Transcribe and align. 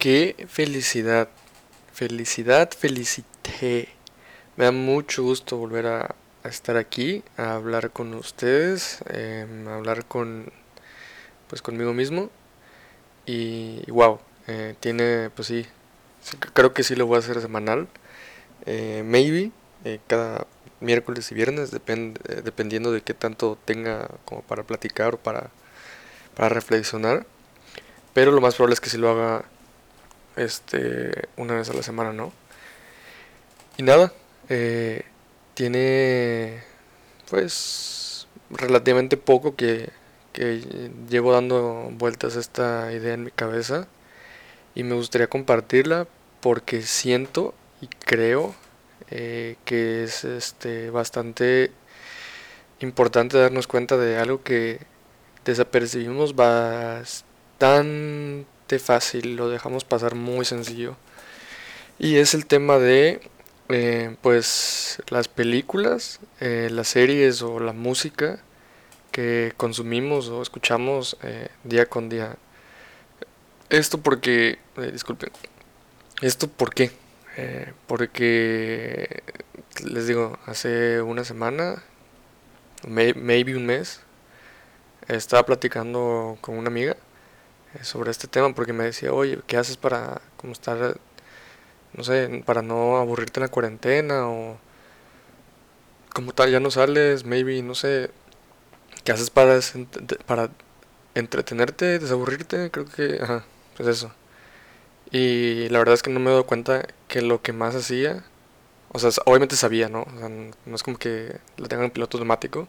Qué 0.00 0.46
felicidad, 0.48 1.28
felicidad, 1.92 2.70
felicité. 2.70 3.90
Me 4.56 4.64
da 4.64 4.72
mucho 4.72 5.22
gusto 5.22 5.58
volver 5.58 5.86
a, 5.88 6.14
estar 6.42 6.78
aquí, 6.78 7.22
a 7.36 7.52
hablar 7.52 7.90
con 7.90 8.14
ustedes, 8.14 9.00
em, 9.10 9.68
a 9.68 9.74
hablar 9.74 10.06
con, 10.06 10.50
pues 11.48 11.60
conmigo 11.60 11.92
mismo. 11.92 12.30
Y, 13.26 13.82
wow, 13.90 14.20
eh, 14.46 14.74
tiene, 14.80 15.28
pues 15.36 15.48
sí, 15.48 15.66
creo 16.54 16.72
que 16.72 16.82
sí 16.82 16.96
lo 16.96 17.06
voy 17.06 17.16
a 17.16 17.18
hacer 17.18 17.38
semanal. 17.42 17.86
Eh, 18.66 19.02
maybe, 19.04 19.52
eh, 19.84 20.00
cada 20.06 20.46
miércoles 20.80 21.30
y 21.30 21.34
viernes, 21.34 21.72
depende, 21.72 22.20
dependiendo 22.42 22.90
de 22.92 23.02
qué 23.02 23.12
tanto 23.12 23.58
tenga 23.66 24.08
como 24.24 24.40
para 24.42 24.62
platicar 24.62 25.16
o 25.16 25.18
para, 25.18 25.50
para 26.36 26.48
reflexionar. 26.48 27.26
Pero 28.14 28.32
lo 28.32 28.40
más 28.40 28.54
probable 28.56 28.74
es 28.74 28.80
que 28.80 28.90
sí 28.90 28.98
lo 28.98 29.10
haga 29.10 29.44
este, 30.36 31.28
una 31.36 31.54
vez 31.54 31.70
a 31.70 31.74
la 31.74 31.82
semana, 31.82 32.12
¿no? 32.12 32.32
Y 33.76 33.82
nada, 33.82 34.12
eh, 34.48 35.02
tiene 35.54 36.62
pues 37.28 38.26
relativamente 38.50 39.16
poco 39.16 39.56
que, 39.56 39.90
que 40.32 40.90
llevo 41.08 41.32
dando 41.32 41.88
vueltas 41.92 42.36
esta 42.36 42.92
idea 42.92 43.14
en 43.14 43.24
mi 43.24 43.30
cabeza 43.30 43.86
y 44.74 44.82
me 44.82 44.94
gustaría 44.94 45.28
compartirla 45.28 46.06
porque 46.40 46.82
siento 46.82 47.54
y 47.80 47.86
creo 47.86 48.54
eh, 49.10 49.56
que 49.64 50.04
es 50.04 50.24
este 50.24 50.90
bastante 50.90 51.72
importante 52.80 53.38
darnos 53.38 53.66
cuenta 53.66 53.96
de 53.96 54.18
algo 54.18 54.42
que 54.42 54.80
desapercibimos 55.44 56.34
bastante 56.34 57.26
fácil, 58.78 59.36
lo 59.36 59.48
dejamos 59.48 59.84
pasar 59.84 60.14
muy 60.14 60.44
sencillo. 60.44 60.96
Y 61.98 62.16
es 62.16 62.34
el 62.34 62.46
tema 62.46 62.78
de 62.78 63.20
eh, 63.68 64.16
pues 64.22 65.02
las 65.10 65.28
películas, 65.28 66.20
eh, 66.40 66.68
las 66.72 66.88
series 66.88 67.42
o 67.42 67.60
la 67.60 67.72
música 67.72 68.40
que 69.12 69.52
consumimos 69.56 70.28
o 70.28 70.42
escuchamos 70.42 71.16
eh, 71.22 71.48
día 71.64 71.86
con 71.86 72.08
día. 72.08 72.36
Esto 73.68 73.98
porque, 73.98 74.58
disculpen, 74.92 75.30
esto 76.22 76.48
por 76.48 76.74
qué? 76.74 76.90
porque 77.86 79.22
les 79.84 80.06
digo, 80.06 80.38
hace 80.46 81.00
una 81.00 81.24
semana, 81.24 81.82
maybe 82.86 83.56
un 83.56 83.64
mes, 83.66 84.00
estaba 85.08 85.46
platicando 85.46 86.36
con 86.40 86.58
una 86.58 86.68
amiga 86.68 86.96
sobre 87.82 88.10
este 88.10 88.28
tema 88.28 88.54
porque 88.54 88.72
me 88.72 88.84
decía, 88.84 89.12
oye, 89.12 89.40
¿qué 89.46 89.56
haces 89.56 89.76
para 89.76 90.20
como 90.36 90.52
estar, 90.52 90.98
no 91.94 92.04
sé, 92.04 92.42
para 92.46 92.62
no 92.62 92.98
aburrirte 92.98 93.40
en 93.40 93.42
la 93.46 93.50
cuarentena 93.50 94.28
o 94.28 94.58
como 96.14 96.32
tal 96.32 96.50
ya 96.50 96.60
no 96.60 96.70
sales, 96.70 97.24
maybe, 97.24 97.62
no 97.62 97.74
sé, 97.74 98.10
¿qué 99.04 99.12
haces 99.12 99.30
para, 99.30 99.60
para 100.26 100.50
entretenerte, 101.14 101.98
desaburrirte? 101.98 102.70
Creo 102.70 102.86
que, 102.86 103.18
ajá, 103.22 103.44
pues 103.76 103.88
eso. 103.88 104.12
Y 105.10 105.68
la 105.70 105.78
verdad 105.80 105.94
es 105.94 106.02
que 106.02 106.10
no 106.10 106.20
me 106.20 106.26
he 106.30 106.32
dado 106.32 106.46
cuenta 106.46 106.86
que 107.08 107.22
lo 107.22 107.42
que 107.42 107.52
más 107.52 107.74
hacía, 107.74 108.24
o 108.92 108.98
sea, 108.98 109.10
obviamente 109.26 109.56
sabía, 109.56 109.88
¿no? 109.88 110.02
O 110.02 110.18
sea, 110.18 110.28
no 110.28 110.76
es 110.76 110.82
como 110.82 110.98
que 110.98 111.38
lo 111.58 111.68
tengan 111.68 111.86
en 111.86 111.90
piloto 111.92 112.18
automático, 112.18 112.68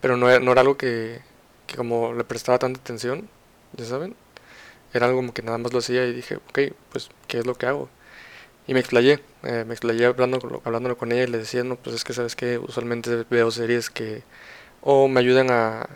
pero 0.00 0.16
no 0.16 0.30
era, 0.30 0.40
no 0.40 0.52
era 0.52 0.62
algo 0.62 0.76
que, 0.78 1.22
que 1.66 1.76
como 1.76 2.14
le 2.14 2.24
prestaba 2.24 2.58
tanta 2.58 2.80
atención, 2.80 3.28
ya 3.74 3.84
saben 3.84 4.16
era 4.92 5.06
algo 5.06 5.18
como 5.18 5.34
que 5.34 5.42
nada 5.42 5.58
más 5.58 5.72
lo 5.72 5.80
hacía 5.80 6.04
y 6.06 6.12
dije, 6.12 6.36
ok, 6.36 6.58
pues, 6.90 7.10
¿qué 7.26 7.38
es 7.38 7.46
lo 7.46 7.54
que 7.54 7.66
hago? 7.66 7.88
Y 8.66 8.74
me 8.74 8.80
explayé, 8.80 9.20
eh, 9.44 9.64
me 9.66 9.74
explayé 9.74 10.06
hablando, 10.06 10.62
hablándolo 10.64 10.98
con 10.98 11.12
ella 11.12 11.24
y 11.24 11.28
le 11.28 11.38
decía, 11.38 11.64
no, 11.64 11.76
pues 11.76 11.96
es 11.96 12.04
que 12.04 12.12
sabes 12.12 12.36
que 12.36 12.58
usualmente 12.58 13.24
veo 13.30 13.50
series 13.50 13.90
que 13.90 14.22
o 14.82 15.08
me 15.08 15.20
ayudan 15.20 15.50
a 15.50 15.88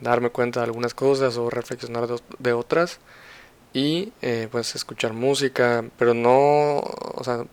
darme 0.00 0.30
cuenta 0.30 0.60
de 0.60 0.66
algunas 0.66 0.94
cosas 0.94 1.36
o 1.36 1.50
reflexionar 1.50 2.08
de, 2.38 2.52
otras 2.52 3.00
y 3.72 4.12
eh, 4.22 4.48
pues 4.50 4.74
escuchar 4.74 5.12
música, 5.12 5.84
pero 5.98 6.14
no, 6.14 6.78
o 6.78 7.22
sea, 7.24 7.44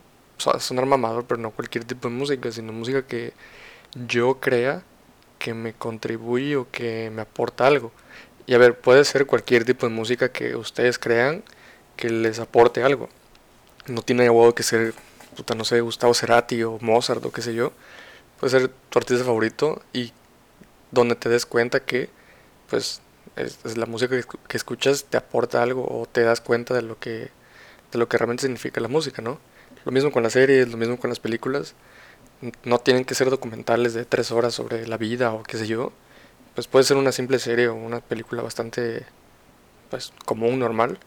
sonar 0.60 0.86
mamador, 0.86 1.26
pero 1.26 1.42
no 1.42 1.52
cualquier 1.52 1.86
tipo 1.86 2.10
de 2.10 2.16
música, 2.16 2.52
sino 2.52 2.74
música 2.74 3.06
que 3.06 3.34
yo 4.08 4.40
crea 4.40 4.84
que 5.40 5.54
me 5.54 5.74
contribuye 5.74 6.56
o 6.56 6.70
que 6.72 7.12
me 7.14 7.22
aporta 7.24 7.68
algo. 7.68 7.92
Y 8.46 8.54
a 8.54 8.58
ver, 8.58 8.78
puede 8.78 9.06
ser 9.06 9.26
cualquier 9.26 9.64
tipo 9.64 9.88
de 9.88 9.94
música 9.94 10.32
que 10.32 10.56
ustedes 10.56 11.00
crean 11.00 11.44
que 11.96 12.10
les 12.10 12.40
aporte 12.40 12.84
algo. 12.84 13.10
No 13.88 14.02
tiene 14.02 14.30
huevo 14.30 14.54
que 14.54 14.64
ser, 14.64 14.94
puta, 15.36 15.56
no 15.56 15.64
sé, 15.64 15.82
Gustavo 15.82 16.14
Cerati 16.14 16.64
o 16.64 16.78
Mozart 16.82 17.24
o 17.26 17.32
qué 17.32 17.42
sé 17.42 17.54
yo. 17.54 17.72
Puede 18.40 18.52
ser 18.52 18.72
tu 18.90 19.00
artista 19.00 19.24
favorito 19.24 19.82
y 19.94 20.12
donde 20.92 21.16
te 21.16 21.30
des 21.30 21.46
cuenta 21.46 21.82
que, 21.82 22.10
pues, 22.70 23.02
es, 23.36 23.78
la 23.78 23.86
música 23.86 24.16
que, 24.48 24.58
escuchas 24.58 25.06
te 25.06 25.18
aporta 25.18 25.64
algo 25.64 25.86
o 25.88 26.06
te 26.06 26.22
das 26.22 26.42
cuenta 26.42 26.74
de 26.74 26.82
lo 26.82 27.00
que, 27.00 27.32
de 27.92 28.00
lo 28.00 28.08
que 28.10 28.18
realmente 28.18 28.42
significa 28.42 28.82
la 28.82 28.90
música, 28.90 29.22
¿no? 29.22 29.40
Lo 29.86 29.92
mismo 29.92 30.12
con 30.12 30.24
las 30.24 30.34
series, 30.34 30.70
lo 30.70 30.78
mismo 30.78 31.00
con 31.00 31.10
las 31.10 31.20
películas. 31.20 31.76
No 32.66 32.80
tienen 32.80 33.06
que 33.06 33.16
ser 33.16 33.30
documentales 33.30 33.94
de 33.94 34.06
tres 34.06 34.32
horas 34.32 34.54
sobre 34.54 34.88
la 34.88 34.98
vida 34.98 35.34
o 35.34 35.44
qué 35.44 35.58
sé 35.58 35.68
yo 35.68 35.94
pues 36.56 36.68
puede 36.68 36.86
ser 36.86 36.98
una 36.98 37.12
simple 37.12 37.40
serie 37.40 37.68
o 37.68 37.76
una 37.76 38.00
película 38.02 38.42
bastante 38.42 39.06
pues 39.90 40.14
común, 40.26 40.60
normal, 40.60 41.00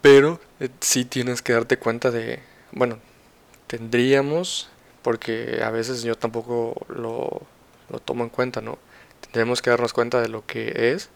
pero 0.00 0.40
eh, 0.60 0.68
sí 0.80 1.04
tienes 1.04 1.42
que 1.42 1.52
darte 1.52 1.78
cuenta 1.78 2.10
de, 2.10 2.40
bueno, 2.72 2.98
tendríamos, 3.66 4.68
porque 5.02 5.60
a 5.64 5.70
veces 5.70 6.02
yo 6.02 6.16
tampoco 6.16 6.86
lo, 6.88 7.42
lo 7.90 7.98
tomo 8.00 8.24
en 8.24 8.30
cuenta, 8.30 8.60
¿no? 8.60 8.78
Tendremos 9.20 9.62
que 9.62 9.70
darnos 9.70 9.92
cuenta 9.92 10.20
de 10.20 10.28
lo 10.28 10.44
que 10.46 10.92
es 10.92 11.10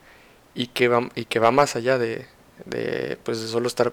y 0.55 0.69
que 0.69 0.89
va, 0.89 1.09
y 1.15 1.27
que 1.27 1.39
va 1.39 1.51
más 1.51 1.77
allá 1.77 1.99
de, 1.99 2.27
de, 2.65 3.19
pues 3.25 3.41
de 3.41 3.49
solo 3.49 3.69
estar 3.69 3.93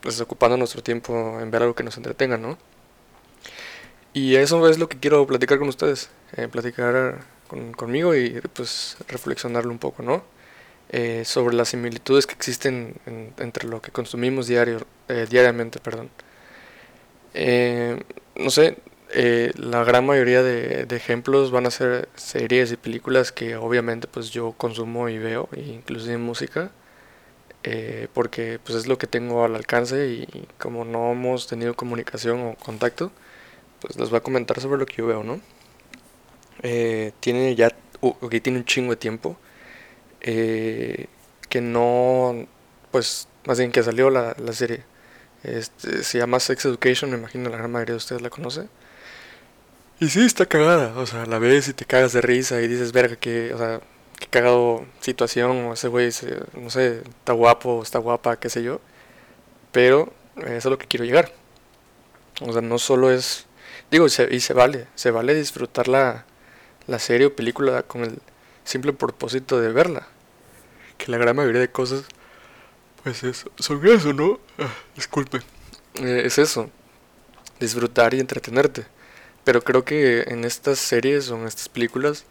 pues, 0.00 0.20
ocupando 0.20 0.56
nuestro 0.56 0.82
tiempo 0.82 1.38
en 1.40 1.50
ver 1.50 1.62
algo 1.62 1.74
que 1.74 1.84
nos 1.84 1.96
entretenga, 1.96 2.36
¿no? 2.36 2.58
Y 4.12 4.36
eso 4.36 4.68
es 4.68 4.78
lo 4.78 4.88
que 4.88 4.98
quiero 4.98 5.26
platicar 5.26 5.58
con 5.58 5.68
ustedes, 5.68 6.10
eh, 6.36 6.48
platicar 6.48 7.20
conmigo 7.48 8.14
y 8.14 8.40
pues 8.54 8.96
reflexionarlo 9.08 9.70
un 9.70 9.78
poco, 9.78 10.02
¿no? 10.02 10.22
Eh, 10.90 11.24
sobre 11.26 11.54
las 11.54 11.68
similitudes 11.68 12.26
que 12.26 12.32
existen 12.34 12.94
entre 13.38 13.68
lo 13.68 13.82
que 13.82 13.90
consumimos 13.90 14.46
diario, 14.46 14.86
eh, 15.08 15.26
diariamente, 15.28 15.80
perdón. 15.80 16.10
Eh, 17.34 18.00
no 18.36 18.50
sé, 18.50 18.78
la 19.56 19.84
gran 19.84 20.06
mayoría 20.06 20.42
de, 20.42 20.86
ejemplos 20.96 21.50
van 21.50 21.66
a 21.66 21.70
ser 21.70 22.08
series 22.16 22.72
y 22.72 22.76
películas 22.76 23.32
que 23.32 23.56
obviamente 23.56 24.06
pues 24.08 24.30
yo 24.30 24.52
consumo 24.52 25.08
y 25.08 25.18
veo, 25.18 25.48
inclusive 25.56 26.18
música, 26.18 26.70
porque 28.14 28.58
pues 28.64 28.78
es 28.78 28.86
lo 28.86 28.98
que 28.98 29.06
tengo 29.06 29.44
al 29.44 29.54
alcance 29.56 30.08
y 30.08 30.48
como 30.58 30.84
no 30.84 31.12
hemos 31.12 31.46
tenido 31.48 31.74
comunicación 31.74 32.40
o 32.40 32.54
contacto, 32.56 33.12
pues 33.80 33.96
les 33.96 34.10
voy 34.10 34.18
a 34.18 34.22
comentar 34.22 34.60
sobre 34.60 34.78
lo 34.78 34.86
que 34.86 34.96
yo 34.96 35.06
veo, 35.06 35.24
¿no? 35.24 35.40
Eh, 36.62 37.12
tiene 37.20 37.54
ya, 37.54 37.70
que 38.30 38.40
tiene 38.40 38.58
un 38.58 38.64
chingo 38.64 38.90
de 38.90 38.96
tiempo, 38.96 39.36
eh, 40.20 41.06
que 41.48 41.60
no, 41.60 42.46
pues, 42.90 43.28
más 43.46 43.58
bien 43.58 43.72
que 43.72 43.82
salió 43.82 44.10
la, 44.10 44.34
la 44.38 44.52
serie. 44.52 44.84
Este, 45.44 46.02
se 46.04 46.18
llama 46.18 46.40
Sex 46.40 46.64
Education, 46.64 47.10
me 47.10 47.18
imagino 47.18 47.48
la 47.50 47.56
gran 47.58 47.70
mayoría 47.72 47.94
de 47.94 47.98
ustedes 47.98 48.22
la 48.22 48.30
conoce. 48.30 48.68
Y 50.00 50.08
sí, 50.10 50.24
está 50.24 50.46
cagada, 50.46 50.96
o 50.98 51.06
sea, 51.06 51.26
la 51.26 51.38
ves 51.38 51.68
y 51.68 51.72
te 51.74 51.84
cagas 51.84 52.12
de 52.12 52.20
risa 52.20 52.60
y 52.62 52.68
dices, 52.68 52.92
verga, 52.92 53.16
que, 53.16 53.52
o 53.52 53.58
sea, 53.58 53.80
que 54.18 54.28
cagado 54.28 54.84
situación, 55.00 55.50
o 55.66 55.72
ese 55.74 55.88
güey, 55.88 56.10
no 56.54 56.70
sé, 56.70 57.02
está 57.20 57.32
guapo, 57.32 57.82
está 57.82 57.98
guapa, 57.98 58.38
qué 58.38 58.48
sé 58.48 58.62
yo. 58.62 58.80
Pero 59.72 60.12
eso 60.36 60.46
es 60.46 60.66
a 60.66 60.70
lo 60.70 60.78
que 60.78 60.86
quiero 60.86 61.04
llegar. 61.04 61.32
O 62.40 62.52
sea, 62.52 62.62
no 62.62 62.78
solo 62.78 63.10
es, 63.10 63.46
digo, 63.90 64.06
y 64.06 64.10
se, 64.10 64.32
y 64.34 64.40
se 64.40 64.54
vale, 64.54 64.86
se 64.94 65.10
vale 65.10 65.34
disfrutar 65.34 65.88
la, 65.88 66.24
la 66.88 66.98
serie 66.98 67.28
o 67.28 67.36
película 67.36 67.84
con 67.84 68.02
el 68.02 68.18
simple 68.64 68.92
propósito 68.92 69.60
de 69.60 69.70
verla. 69.72 70.08
Que 70.96 71.12
la 71.12 71.18
gran 71.18 71.36
mayoría 71.36 71.60
de 71.60 71.70
cosas, 71.70 72.04
pues 73.04 73.22
es, 73.22 73.44
son 73.58 73.86
eso, 73.86 74.12
¿no? 74.12 74.40
Ah, 74.58 74.74
disculpe. 74.96 75.38
Eh, 75.94 76.22
es 76.24 76.38
eso, 76.38 76.68
disfrutar 77.60 78.14
y 78.14 78.20
entretenerte. 78.20 78.86
Pero 79.44 79.62
creo 79.62 79.84
que 79.84 80.22
en 80.22 80.44
estas 80.44 80.78
series 80.78 81.30
o 81.30 81.36
en 81.36 81.46
estas 81.46 81.68
películas 81.68 82.24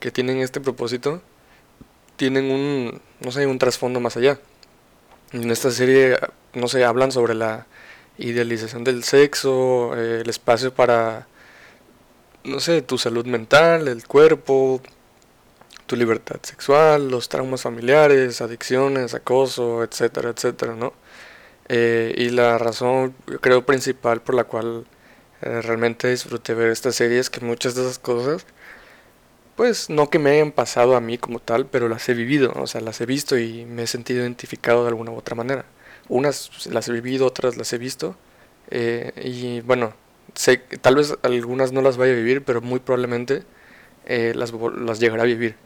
que 0.00 0.10
tienen 0.10 0.38
este 0.38 0.60
propósito, 0.60 1.22
tienen 2.16 2.50
un, 2.50 3.00
no 3.20 3.30
sé, 3.32 3.46
un 3.46 3.58
trasfondo 3.58 4.00
más 4.00 4.16
allá. 4.16 4.40
En 5.32 5.50
esta 5.50 5.70
serie, 5.70 6.16
no 6.54 6.68
sé, 6.68 6.84
hablan 6.84 7.12
sobre 7.12 7.34
la 7.34 7.66
idealización 8.18 8.84
del 8.84 9.02
sexo, 9.02 9.96
eh, 9.96 10.20
el 10.20 10.30
espacio 10.30 10.72
para 10.74 11.26
no 12.44 12.60
sé, 12.60 12.82
tu 12.82 12.98
salud 12.98 13.26
mental, 13.26 13.88
el 13.88 14.06
cuerpo, 14.06 14.80
tu 15.86 15.96
libertad 15.96 16.38
sexual, 16.42 17.10
los 17.10 17.28
traumas 17.28 17.62
familiares, 17.62 18.40
adicciones, 18.40 19.14
acoso, 19.14 19.82
etcétera, 19.84 20.30
etcétera, 20.30 20.74
¿no? 20.74 20.92
Eh, 21.68 22.14
y 22.18 22.30
la 22.30 22.58
razón, 22.58 23.14
creo, 23.40 23.64
principal 23.66 24.22
por 24.22 24.34
la 24.34 24.44
cual 24.44 24.86
eh, 25.42 25.62
realmente 25.62 26.08
disfruté 26.10 26.54
ver 26.54 26.70
esta 26.70 26.92
serie 26.92 27.18
es 27.18 27.30
que 27.30 27.40
muchas 27.40 27.74
de 27.74 27.82
esas 27.82 27.98
cosas, 27.98 28.46
pues 29.56 29.90
no 29.90 30.10
que 30.10 30.18
me 30.18 30.30
hayan 30.30 30.52
pasado 30.52 30.96
a 30.96 31.00
mí 31.00 31.18
como 31.18 31.38
tal, 31.40 31.66
pero 31.66 31.88
las 31.88 32.08
he 32.08 32.14
vivido, 32.14 32.52
o 32.56 32.66
sea, 32.66 32.80
las 32.80 33.00
he 33.00 33.06
visto 33.06 33.38
y 33.38 33.64
me 33.66 33.84
he 33.84 33.86
sentido 33.86 34.22
identificado 34.22 34.82
de 34.82 34.88
alguna 34.88 35.12
u 35.12 35.16
otra 35.16 35.36
manera. 35.36 35.64
Unas 36.08 36.66
las 36.66 36.88
he 36.88 36.92
vivido, 36.92 37.26
otras 37.26 37.56
las 37.56 37.72
he 37.72 37.78
visto. 37.78 38.16
Eh, 38.70 39.12
y 39.24 39.60
bueno, 39.62 39.94
sé, 40.34 40.58
tal 40.80 40.96
vez 40.96 41.16
algunas 41.22 41.72
no 41.72 41.82
las 41.82 41.96
vaya 41.96 42.12
a 42.12 42.16
vivir, 42.16 42.44
pero 42.44 42.60
muy 42.60 42.80
probablemente 42.80 43.44
las, 44.06 44.52
las 44.52 45.00
llegará 45.00 45.22
a 45.22 45.26
vivir. 45.26 45.56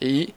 Y 0.00 0.34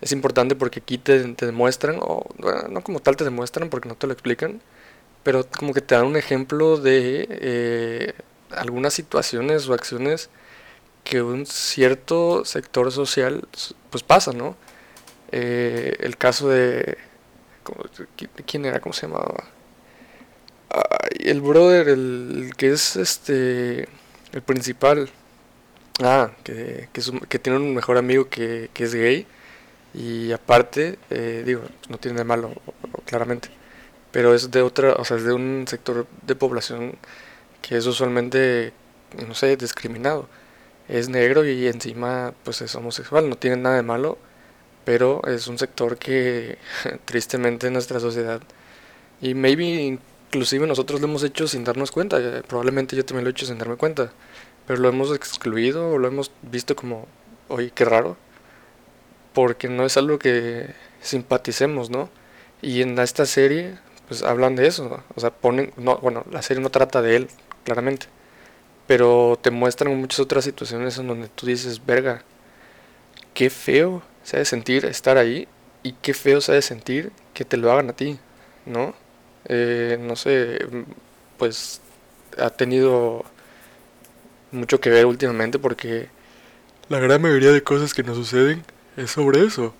es 0.00 0.12
importante 0.12 0.54
porque 0.56 0.80
aquí 0.80 0.98
te, 0.98 1.22
demuestran, 1.34 1.98
o 2.00 2.26
no 2.68 2.82
como 2.82 3.00
tal 3.00 3.16
te 3.16 3.24
demuestran 3.24 3.70
porque 3.70 3.88
no 3.88 3.96
te 3.96 4.06
lo 4.06 4.12
explican, 4.12 4.60
pero 5.22 5.46
como 5.58 5.74
que 5.74 5.80
te 5.80 5.94
dan 5.94 6.06
un 6.06 6.16
ejemplo 6.16 6.76
de 6.78 7.26
eh, 7.30 8.14
algunas 8.50 8.94
situaciones 8.94 9.68
o 9.68 9.74
acciones 9.74 10.30
que 11.04 11.22
un 11.22 11.46
cierto 11.46 12.44
sector 12.44 12.92
social 12.92 13.48
pues 13.90 14.02
pasa, 14.04 14.32
¿no? 14.32 14.56
Eh, 15.32 15.96
el 16.00 16.16
caso 16.16 16.48
de... 16.48 16.98
¿Quién 18.46 18.64
era? 18.66 18.80
¿Cómo 18.80 18.92
se 18.92 19.06
llamaba? 19.06 19.44
El 21.10 21.40
brother, 21.40 21.88
el, 21.88 22.52
que 22.56 22.72
es 22.72 22.96
este... 22.96 23.88
El 24.32 24.42
principal. 24.42 25.08
Ah, 26.02 26.30
que, 26.44 26.88
que, 26.92 27.38
tiene 27.38 27.58
un 27.58 27.74
mejor 27.74 27.96
amigo 27.96 28.28
que, 28.28 28.68
que 28.74 28.84
es 28.84 28.94
gay 28.94 29.26
y 29.96 30.32
aparte, 30.32 30.98
eh, 31.10 31.42
digo, 31.46 31.62
no 31.88 31.98
tiene 31.98 32.18
de 32.18 32.24
malo, 32.24 32.52
claramente, 33.06 33.48
pero 34.12 34.34
es 34.34 34.50
de 34.50 34.62
otra, 34.62 34.92
o 34.94 35.04
sea, 35.04 35.16
es 35.16 35.24
de 35.24 35.32
un 35.32 35.64
sector 35.66 36.06
de 36.26 36.34
población 36.36 36.96
que 37.62 37.78
es 37.78 37.86
usualmente, 37.86 38.72
no 39.26 39.34
sé, 39.34 39.56
discriminado. 39.56 40.28
Es 40.88 41.08
negro 41.08 41.46
y 41.46 41.66
encima, 41.68 42.34
pues 42.44 42.60
es 42.62 42.74
homosexual, 42.76 43.28
no 43.28 43.36
tiene 43.38 43.56
nada 43.56 43.76
de 43.76 43.82
malo, 43.82 44.18
pero 44.84 45.22
es 45.26 45.48
un 45.48 45.58
sector 45.58 45.98
que, 45.98 46.58
tristemente, 47.06 47.68
en 47.68 47.74
nuestra 47.74 48.00
sociedad, 48.00 48.42
y 49.20 49.34
maybe 49.34 49.98
inclusive 50.26 50.66
nosotros 50.66 51.00
lo 51.00 51.06
hemos 51.06 51.22
hecho 51.22 51.46
sin 51.48 51.64
darnos 51.64 51.90
cuenta, 51.90 52.18
eh, 52.18 52.42
probablemente 52.46 52.96
yo 52.96 53.04
también 53.04 53.24
lo 53.24 53.30
he 53.30 53.32
hecho 53.32 53.46
sin 53.46 53.58
darme 53.58 53.76
cuenta, 53.76 54.12
pero 54.66 54.80
lo 54.80 54.88
hemos 54.88 55.14
excluido 55.14 55.90
o 55.90 55.98
lo 55.98 56.08
hemos 56.08 56.30
visto 56.42 56.76
como, 56.76 57.06
oye, 57.48 57.70
qué 57.74 57.84
raro 57.84 58.16
porque 59.36 59.68
no 59.68 59.84
es 59.84 59.98
algo 59.98 60.18
que 60.18 60.70
simpaticemos, 61.02 61.90
¿no? 61.90 62.08
Y 62.62 62.80
en 62.80 62.98
esta 62.98 63.26
serie, 63.26 63.76
pues 64.08 64.22
hablan 64.22 64.56
de 64.56 64.66
eso, 64.66 65.02
o 65.14 65.20
sea, 65.20 65.30
ponen, 65.30 65.74
no, 65.76 65.98
bueno, 65.98 66.24
la 66.30 66.40
serie 66.40 66.62
no 66.62 66.70
trata 66.70 67.02
de 67.02 67.16
él, 67.16 67.28
claramente, 67.62 68.06
pero 68.86 69.38
te 69.42 69.50
muestran 69.50 69.94
muchas 70.00 70.20
otras 70.20 70.42
situaciones 70.42 70.96
en 70.96 71.08
donde 71.08 71.28
tú 71.28 71.44
dices, 71.44 71.84
verga, 71.84 72.22
qué 73.34 73.50
feo 73.50 74.02
se 74.22 74.36
ha 74.36 74.38
de 74.38 74.46
sentir 74.46 74.86
estar 74.86 75.18
ahí 75.18 75.48
y 75.82 75.92
qué 76.00 76.14
feo 76.14 76.40
se 76.40 76.52
ha 76.52 76.54
de 76.54 76.62
sentir 76.62 77.12
que 77.34 77.44
te 77.44 77.58
lo 77.58 77.70
hagan 77.70 77.90
a 77.90 77.92
ti, 77.92 78.18
¿no? 78.64 78.94
Eh, 79.48 79.98
no 80.00 80.16
sé, 80.16 80.58
pues 81.38 81.80
ha 82.38 82.50
tenido 82.50 83.24
mucho 84.52 84.80
que 84.80 84.90
ver 84.90 85.06
últimamente 85.06 85.58
porque 85.58 86.08
la 86.88 86.98
gran 86.98 87.20
mayoría 87.22 87.52
de 87.52 87.62
cosas 87.62 87.94
que 87.94 88.02
nos 88.02 88.16
suceden 88.16 88.64
es 88.96 89.10
sobre 89.10 89.44
eso. 89.44 89.74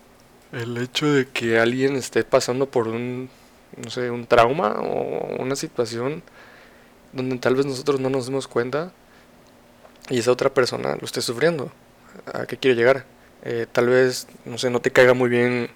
El 0.52 0.76
hecho 0.78 1.12
de 1.12 1.26
que 1.26 1.58
alguien 1.58 1.96
esté 1.96 2.24
pasando 2.24 2.66
por 2.66 2.88
un, 2.88 3.28
no 3.76 3.90
sé, 3.90 4.10
un 4.10 4.26
trauma 4.26 4.80
o 4.80 5.42
una 5.42 5.56
situación 5.56 6.22
donde 7.12 7.38
tal 7.38 7.56
vez 7.56 7.66
nosotros 7.66 8.00
no 8.00 8.10
nos 8.10 8.26
demos 8.26 8.46
cuenta 8.48 8.92
y 10.08 10.18
esa 10.18 10.30
otra 10.32 10.52
persona 10.52 10.96
lo 11.00 11.04
esté 11.04 11.20
sufriendo. 11.20 11.72
¿A 12.32 12.46
qué 12.46 12.56
quiero 12.56 12.76
llegar? 12.76 13.04
Eh, 13.44 13.66
tal 13.70 13.88
vez, 13.88 14.28
no 14.44 14.58
sé, 14.58 14.70
no 14.70 14.80
te 14.80 14.90
caiga 14.90 15.14
muy 15.14 15.28
bien 15.28 15.68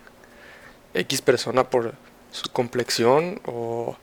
X 0.95 1.23
persona 1.23 1.69
por 1.69 1.95
su 2.31 2.51
complexión 2.51 3.41
o, 3.47 3.97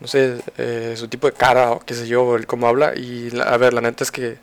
no 0.00 0.06
sé, 0.06 0.40
eh, 0.58 0.94
su 0.96 1.08
tipo 1.08 1.26
de 1.26 1.32
cara 1.32 1.72
o 1.72 1.80
qué 1.80 1.94
sé 1.94 2.06
yo, 2.08 2.36
el 2.36 2.46
cómo 2.46 2.66
habla. 2.68 2.94
Y 2.96 3.30
a 3.40 3.56
ver, 3.56 3.74
la 3.74 3.80
neta 3.80 4.04
es 4.04 4.10
que 4.10 4.38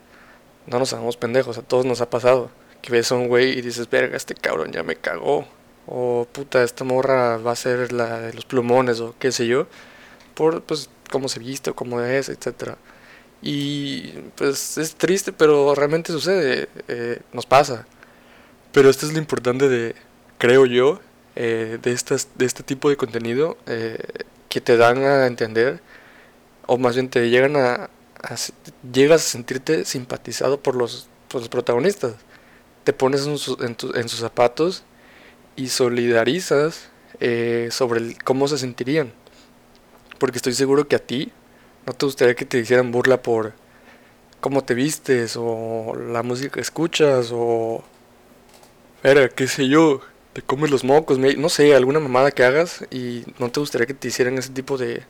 no 0.67 0.79
nos 0.79 0.93
hagamos 0.93 1.17
pendejos, 1.17 1.57
a 1.57 1.61
todos 1.63 1.85
nos 1.85 2.01
ha 2.01 2.09
pasado 2.09 2.51
que 2.81 2.91
ves 2.91 3.11
a 3.11 3.15
un 3.15 3.27
güey 3.27 3.57
y 3.57 3.61
dices, 3.61 3.89
verga, 3.89 4.17
este 4.17 4.35
cabrón 4.35 4.71
ya 4.71 4.83
me 4.83 4.95
cagó. 4.95 5.47
O 5.87 6.27
puta, 6.31 6.63
esta 6.63 6.83
morra 6.83 7.37
va 7.37 7.51
a 7.53 7.55
ser 7.55 7.93
la 7.93 8.19
de 8.19 8.33
los 8.33 8.45
plumones 8.45 8.99
o 8.99 9.15
qué 9.19 9.31
sé 9.31 9.47
yo. 9.47 9.67
Por 10.35 10.63
pues 10.63 10.89
cómo 11.11 11.29
se 11.29 11.39
viste 11.39 11.71
o 11.71 11.75
cómo 11.75 12.01
es, 12.01 12.29
etcétera. 12.29 12.77
Y 13.41 14.09
pues 14.35 14.77
es 14.77 14.95
triste, 14.95 15.33
pero 15.33 15.75
realmente 15.75 16.11
sucede, 16.11 16.69
eh, 16.87 17.21
nos 17.33 17.45
pasa. 17.45 17.85
Pero 18.71 18.89
esto 18.89 19.05
es 19.05 19.13
lo 19.13 19.19
importante 19.19 19.69
de, 19.69 19.95
creo 20.37 20.65
yo, 20.65 20.99
eh, 21.39 21.77
de, 21.81 21.91
estas, 21.91 22.29
de 22.35 22.45
este 22.45 22.63
tipo 22.63 22.89
de 22.89 22.97
contenido 22.97 23.57
eh, 23.67 23.97
que 24.49 24.59
te 24.59 24.75
dan 24.75 24.97
a 25.03 25.27
entender, 25.27 25.81
o 26.65 26.77
más 26.77 26.95
bien 26.95 27.09
te 27.09 27.29
llegan 27.29 27.55
a, 27.55 27.89
llegas 28.91 29.25
a 29.25 29.29
sentirte 29.29 29.85
simpatizado 29.85 30.59
por 30.59 30.75
los, 30.75 31.07
por 31.29 31.41
los 31.41 31.49
protagonistas 31.49 32.15
te 32.87 32.93
pones 32.93 33.27
en, 33.27 33.37
sus 33.37 34.19
zapatos 34.21 34.83
y 35.57 35.67
solidarizas 35.67 36.89
eh, 37.19 37.67
sobre 37.69 38.15
cómo 38.23 38.47
se 38.47 38.57
sentirían. 38.57 39.11
Porque 40.17 40.37
estoy 40.37 40.53
seguro 40.53 40.87
que 40.87 40.95
a 40.95 40.99
ti 40.99 41.33
no 41.85 41.91
te 41.91 42.05
gustaría 42.05 42.33
que 42.33 42.45
te 42.45 42.59
hicieran 42.59 42.93
burla 42.93 43.21
por 43.21 43.51
cómo 44.39 44.63
te 44.63 44.73
vistes 44.73 45.35
o 45.37 45.97
la 45.97 46.23
música 46.23 46.53
que 46.53 46.61
escuchas 46.61 47.31
o... 47.33 47.83
Era, 49.03 49.27
qué 49.27 49.49
sé 49.49 49.67
yo, 49.67 49.99
te 50.37 50.43
comes 50.43 50.69
los 50.69 50.83
mocos, 50.83 51.17
no 51.17 51.49
sé, 51.49 51.73
alguna 51.73 51.99
mamada 51.99 52.29
que 52.29 52.43
hagas 52.43 52.85
y 52.91 53.23
no 53.39 53.49
te 53.49 53.59
gustaría 53.59 53.87
que 53.87 53.95
te 53.95 54.09
hicieran 54.09 54.37
ese 54.37 54.51
tipo 54.51 54.77
de, 54.77 55.01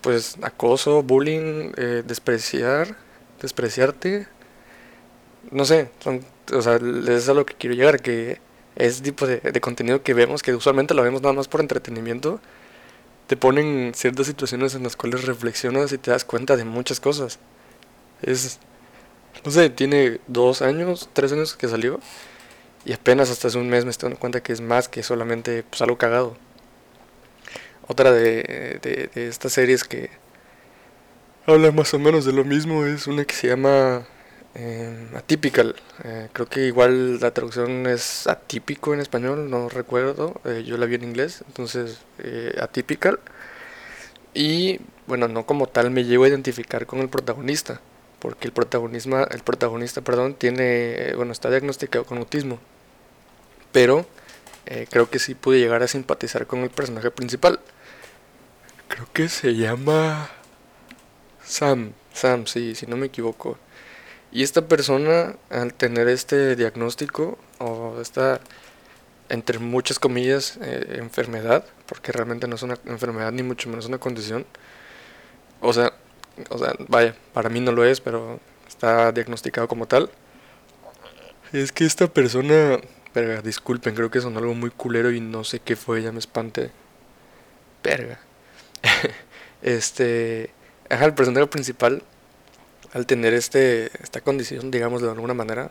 pues, 0.00 0.38
acoso, 0.42 1.04
bullying, 1.04 1.70
eh, 1.76 2.02
despreciar, 2.04 2.96
despreciarte. 3.40 4.26
No 5.52 5.64
sé, 5.64 5.88
o 6.52 6.62
sea, 6.62 6.80
es 7.06 7.28
a 7.28 7.34
lo 7.34 7.46
que 7.46 7.54
quiero 7.54 7.76
llegar, 7.76 8.02
que 8.02 8.40
ese 8.74 9.02
tipo 9.02 9.24
de, 9.24 9.60
contenido 9.60 10.02
que 10.02 10.14
vemos, 10.14 10.42
que 10.42 10.52
usualmente 10.52 10.94
lo 10.94 11.04
vemos 11.04 11.22
nada 11.22 11.34
más 11.34 11.46
por 11.46 11.60
entretenimiento, 11.60 12.40
te 13.28 13.36
ponen 13.36 13.92
ciertas 13.94 14.26
situaciones 14.26 14.74
en 14.74 14.82
las 14.82 14.96
cuales 14.96 15.26
reflexionas 15.26 15.92
y 15.92 15.98
te 15.98 16.10
das 16.10 16.24
cuenta 16.24 16.56
de 16.56 16.64
muchas 16.64 16.98
cosas. 16.98 17.38
Es, 18.20 18.58
no 19.44 19.52
sé, 19.52 19.70
tiene 19.70 20.18
dos 20.26 20.60
años, 20.60 21.08
tres 21.12 21.30
años 21.30 21.54
que 21.54 21.68
salió 21.68 22.00
y 22.84 22.92
apenas 22.92 23.30
hasta 23.30 23.48
hace 23.48 23.58
un 23.58 23.68
mes 23.68 23.84
me 23.84 23.90
estoy 23.90 24.08
dando 24.08 24.20
cuenta 24.20 24.42
que 24.42 24.52
es 24.52 24.60
más 24.60 24.88
que 24.88 25.02
solamente 25.02 25.62
pues, 25.64 25.82
algo 25.82 25.98
cagado. 25.98 26.36
Otra 27.86 28.12
de, 28.12 28.80
de, 28.82 29.28
estas 29.28 29.52
series 29.52 29.84
que 29.84 30.10
habla 31.46 31.70
más 31.72 31.92
o 31.94 31.98
menos 31.98 32.24
de 32.24 32.32
lo 32.32 32.44
mismo 32.44 32.86
es 32.86 33.06
una 33.06 33.24
que 33.24 33.34
se 33.34 33.48
llama 33.48 34.06
eh, 34.54 35.08
atypical, 35.16 35.74
eh, 36.04 36.28
creo 36.32 36.48
que 36.48 36.66
igual 36.66 37.20
la 37.20 37.32
traducción 37.32 37.86
es 37.86 38.26
atípico 38.26 38.94
en 38.94 39.00
español, 39.00 39.50
no 39.50 39.68
recuerdo, 39.68 40.40
eh, 40.44 40.62
yo 40.64 40.76
la 40.76 40.86
vi 40.86 40.94
en 40.94 41.04
inglés, 41.04 41.42
entonces 41.48 42.00
eh, 42.18 42.54
atypical. 42.60 43.18
Y 44.34 44.80
bueno, 45.06 45.28
no 45.28 45.46
como 45.46 45.66
tal 45.68 45.90
me 45.90 46.04
llevo 46.04 46.24
a 46.24 46.28
identificar 46.28 46.86
con 46.86 47.00
el 47.00 47.08
protagonista, 47.08 47.80
porque 48.18 48.48
el, 48.48 48.52
protagonismo, 48.52 49.18
el 49.30 49.42
protagonista 49.42 50.00
perdón, 50.02 50.34
tiene, 50.34 51.12
bueno, 51.16 51.32
está 51.32 51.50
diagnosticado 51.50 52.04
con 52.04 52.18
autismo, 52.18 52.58
pero 53.74 54.06
creo 54.88 55.10
que 55.10 55.18
sí 55.18 55.34
pude 55.34 55.58
llegar 55.58 55.82
a 55.82 55.88
simpatizar 55.88 56.46
con 56.46 56.60
el 56.60 56.70
personaje 56.70 57.10
principal. 57.10 57.60
Creo 58.88 59.06
que 59.12 59.28
se 59.28 59.54
llama 59.54 60.30
Sam, 61.44 61.92
Sam, 62.14 62.46
sí, 62.46 62.74
si 62.74 62.86
no 62.86 62.96
me 62.96 63.06
equivoco. 63.06 63.58
Y 64.32 64.42
esta 64.42 64.66
persona, 64.66 65.36
al 65.50 65.74
tener 65.74 66.08
este 66.08 66.56
diagnóstico, 66.56 67.38
o 67.58 68.00
esta, 68.00 68.40
entre 69.28 69.58
muchas 69.58 69.98
comillas, 69.98 70.58
eh, 70.62 70.96
enfermedad, 70.98 71.64
porque 71.86 72.10
realmente 72.12 72.48
no 72.48 72.56
es 72.56 72.62
una 72.62 72.78
enfermedad 72.86 73.30
ni 73.32 73.42
mucho 73.42 73.68
menos 73.68 73.86
una 73.86 73.98
condición, 73.98 74.46
o 75.60 75.72
sea, 75.72 75.92
o 76.50 76.58
sea, 76.58 76.74
vaya, 76.88 77.14
para 77.32 77.48
mí 77.48 77.60
no 77.60 77.72
lo 77.72 77.84
es, 77.84 78.00
pero 78.00 78.40
está 78.66 79.12
diagnosticado 79.12 79.68
como 79.68 79.86
tal. 79.86 80.10
Es 81.52 81.70
que 81.70 81.84
esta 81.84 82.08
persona, 82.08 82.80
verga, 83.14 83.40
disculpen, 83.42 83.94
creo 83.94 84.10
que 84.10 84.20
son 84.20 84.36
algo 84.36 84.54
muy 84.54 84.70
culero 84.70 85.12
y 85.12 85.20
no 85.20 85.44
sé 85.44 85.60
qué 85.60 85.76
fue, 85.76 86.02
ya 86.02 86.12
me 86.12 86.18
espanté. 86.18 86.70
Verga. 87.82 88.18
este, 89.62 90.50
ajá, 90.90 91.04
el 91.06 91.14
personaje 91.14 91.46
principal 91.46 92.02
al 92.92 93.06
tener 93.06 93.34
este, 93.34 93.90
esta 94.02 94.20
condición, 94.20 94.70
digamos 94.70 95.02
de 95.02 95.10
alguna 95.10 95.34
manera, 95.34 95.70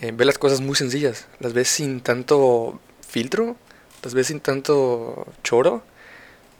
eh, 0.00 0.12
ve 0.12 0.24
las 0.24 0.38
cosas 0.38 0.60
muy 0.60 0.74
sencillas, 0.74 1.26
las 1.38 1.52
ves 1.52 1.68
sin 1.68 2.00
tanto 2.00 2.80
filtro, 3.06 3.56
las 4.02 4.14
ves 4.14 4.28
sin 4.28 4.40
tanto 4.40 5.26
choro, 5.44 5.82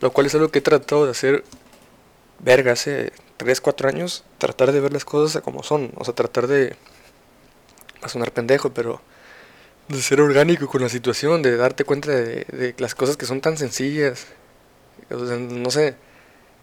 lo 0.01 0.13
cual 0.13 0.27
es 0.27 0.35
algo 0.35 0.51
que 0.51 0.61
he 0.61 0.63
tratado 0.63 1.05
de 1.05 1.11
hacer, 1.11 1.45
verga, 2.39 2.73
hace 2.73 3.13
3, 3.39 3.61
4 3.61 3.89
años, 3.89 4.25
tratar 4.39 4.73
de 4.73 4.81
ver 4.81 4.93
las 4.93 5.05
cosas 5.05 5.43
como 5.43 5.63
son, 5.65 5.93
o 5.97 6.05
sea, 6.05 6.15
tratar 6.15 6.47
de, 6.47 6.77
va 8.01 8.07
a 8.07 8.09
sonar 8.09 8.33
pendejo, 8.33 8.71
pero 8.71 9.01
de 9.91 10.03
ser 10.03 10.21
orgánico 10.21 10.69
con 10.69 10.83
la 10.83 10.89
situación, 10.89 11.43
de 11.43 11.57
darte 11.57 11.85
cuenta 11.85 12.11
de, 12.13 12.75
las 12.79 12.95
cosas 12.95 13.17
que 13.17 13.27
son 13.27 13.41
tan 13.41 13.57
sencillas, 13.57 14.29
no 15.11 15.71
sé, 15.71 15.97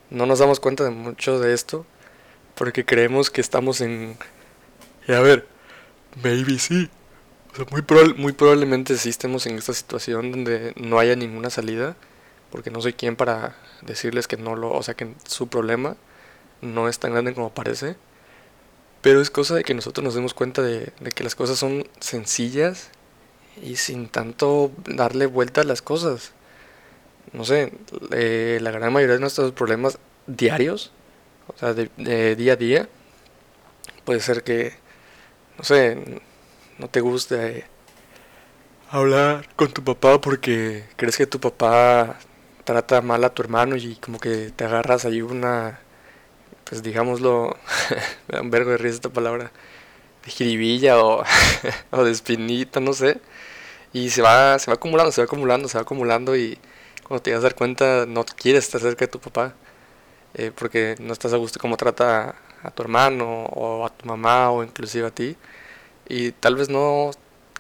no 0.10 0.26
nos 0.26 0.40
damos 0.40 0.60
cuenta 0.60 0.86
de 0.86 0.92
mucho 0.92 1.40
de 1.40 1.54
esto, 1.54 1.86
porque 2.56 2.86
creemos 2.86 3.30
que 3.30 3.42
estamos 3.42 3.82
en... 3.82 4.18
Y 5.08 5.12
a 5.12 5.20
ver, 5.20 5.46
maybe 6.24 6.58
sí. 6.58 6.90
O 7.52 7.56
sea, 7.58 7.66
muy, 7.70 7.84
muy 8.16 8.32
probablemente 8.32 8.98
sí 8.98 9.10
estemos 9.10 9.46
en 9.46 9.58
esta 9.58 9.74
situación 9.74 10.32
donde 10.32 10.74
no 10.78 10.98
haya 10.98 11.16
ninguna 11.16 11.50
salida, 11.50 11.98
porque 12.50 12.72
no 12.72 12.82
soy 12.82 12.94
quien 12.94 13.18
para 13.18 13.58
decirles 13.82 14.28
que 14.28 14.38
no 14.38 14.56
lo, 14.56 14.72
o 14.72 14.84
sea, 14.84 14.94
que 14.94 15.14
su 15.26 15.48
problema 15.48 15.98
no 16.62 16.88
es 16.88 17.00
tan 17.00 17.12
grande 17.12 17.34
como 17.34 17.54
parece. 17.54 17.98
Pero 19.02 19.22
es 19.22 19.30
cosa 19.30 19.56
de 19.56 19.64
que 19.64 19.74
nosotros 19.74 20.04
nos 20.04 20.16
demos 20.16 20.34
cuenta 20.34 20.62
de, 20.62 20.94
que 21.14 21.24
las 21.24 21.36
cosas 21.36 21.60
son 21.60 21.88
sencillas 22.00 22.90
y 23.62 23.76
sin 23.78 24.08
tanto 24.10 24.72
darle 24.86 25.26
vuelta 25.26 25.62
a 25.62 25.64
las 25.66 25.82
cosas. 25.82 26.34
No 27.34 27.44
sé, 27.46 27.74
eh, 28.12 28.60
la 28.62 28.72
gran 28.72 28.94
mayoría 28.94 29.16
de 29.16 29.22
nuestros 29.22 29.52
problemas 29.52 30.00
diarios, 30.28 30.92
o 31.48 31.58
sea, 31.58 31.74
de 31.74 32.36
día 32.36 32.54
a 32.54 32.56
día, 32.56 32.90
puede 34.06 34.20
ser 34.22 34.44
que, 34.44 34.74
no 35.58 35.64
sé, 35.64 36.22
no 36.78 36.90
te 36.90 37.02
guste 37.02 37.66
hablar 38.90 39.50
con 39.56 39.74
tu 39.74 39.84
papá 39.84 40.22
porque 40.22 40.86
crees 40.96 41.18
que 41.18 41.28
tu 41.28 41.40
papá 41.40 42.18
trata 42.64 43.02
mal 43.02 43.24
a 43.24 43.34
tu 43.34 43.42
hermano 43.42 43.76
y 43.76 43.96
como 43.96 44.20
que 44.20 44.52
te 44.56 44.66
agarras 44.66 45.06
ahí 45.06 45.22
una, 45.22 45.80
pues 46.66 46.84
digámoslo, 46.84 47.58
un 48.42 48.50
vergo 48.52 48.72
de 48.72 48.78
risa 48.78 48.96
esta 48.96 49.10
palabra, 49.10 49.52
de 50.26 50.32
jiribilla 50.32 51.00
o, 51.04 51.24
o 51.92 52.04
de 52.04 52.12
espinita, 52.12 52.80
no 52.80 52.94
sé. 52.94 53.20
Y 53.98 54.10
se 54.10 54.22
va, 54.22 54.60
se 54.60 54.70
va 54.72 54.76
acumulando, 54.76 55.12
se 55.12 55.22
va 55.22 55.26
acumulando, 55.26 55.68
se 55.68 55.78
va 55.78 55.82
acumulando 55.84 56.36
y 56.36 56.58
cuando 57.04 57.24
te 57.24 57.32
vas 57.32 57.40
a 57.40 57.44
dar 57.44 57.56
cuenta 57.56 58.06
no 58.08 58.24
quieres 58.26 58.66
estar 58.66 58.82
cerca 58.82 59.06
de 59.06 59.12
tu 59.12 59.20
papá 59.20 59.56
eh, 60.36 60.52
porque 60.58 60.96
no 61.00 61.14
estás 61.14 61.34
a 61.34 61.38
gusto 61.38 61.60
cómo 61.60 61.78
trata 61.78 62.36
a 62.64 62.72
tu 62.72 62.84
hermano 62.84 63.46
o 63.46 63.86
a 63.86 63.90
tu 63.90 64.06
mamá 64.06 64.52
o 64.52 64.64
inclusive 64.64 65.08
a 65.08 65.12
ti 65.12 65.38
y 66.10 66.32
tal 66.34 66.56
vez 66.56 66.70
no 66.70 67.12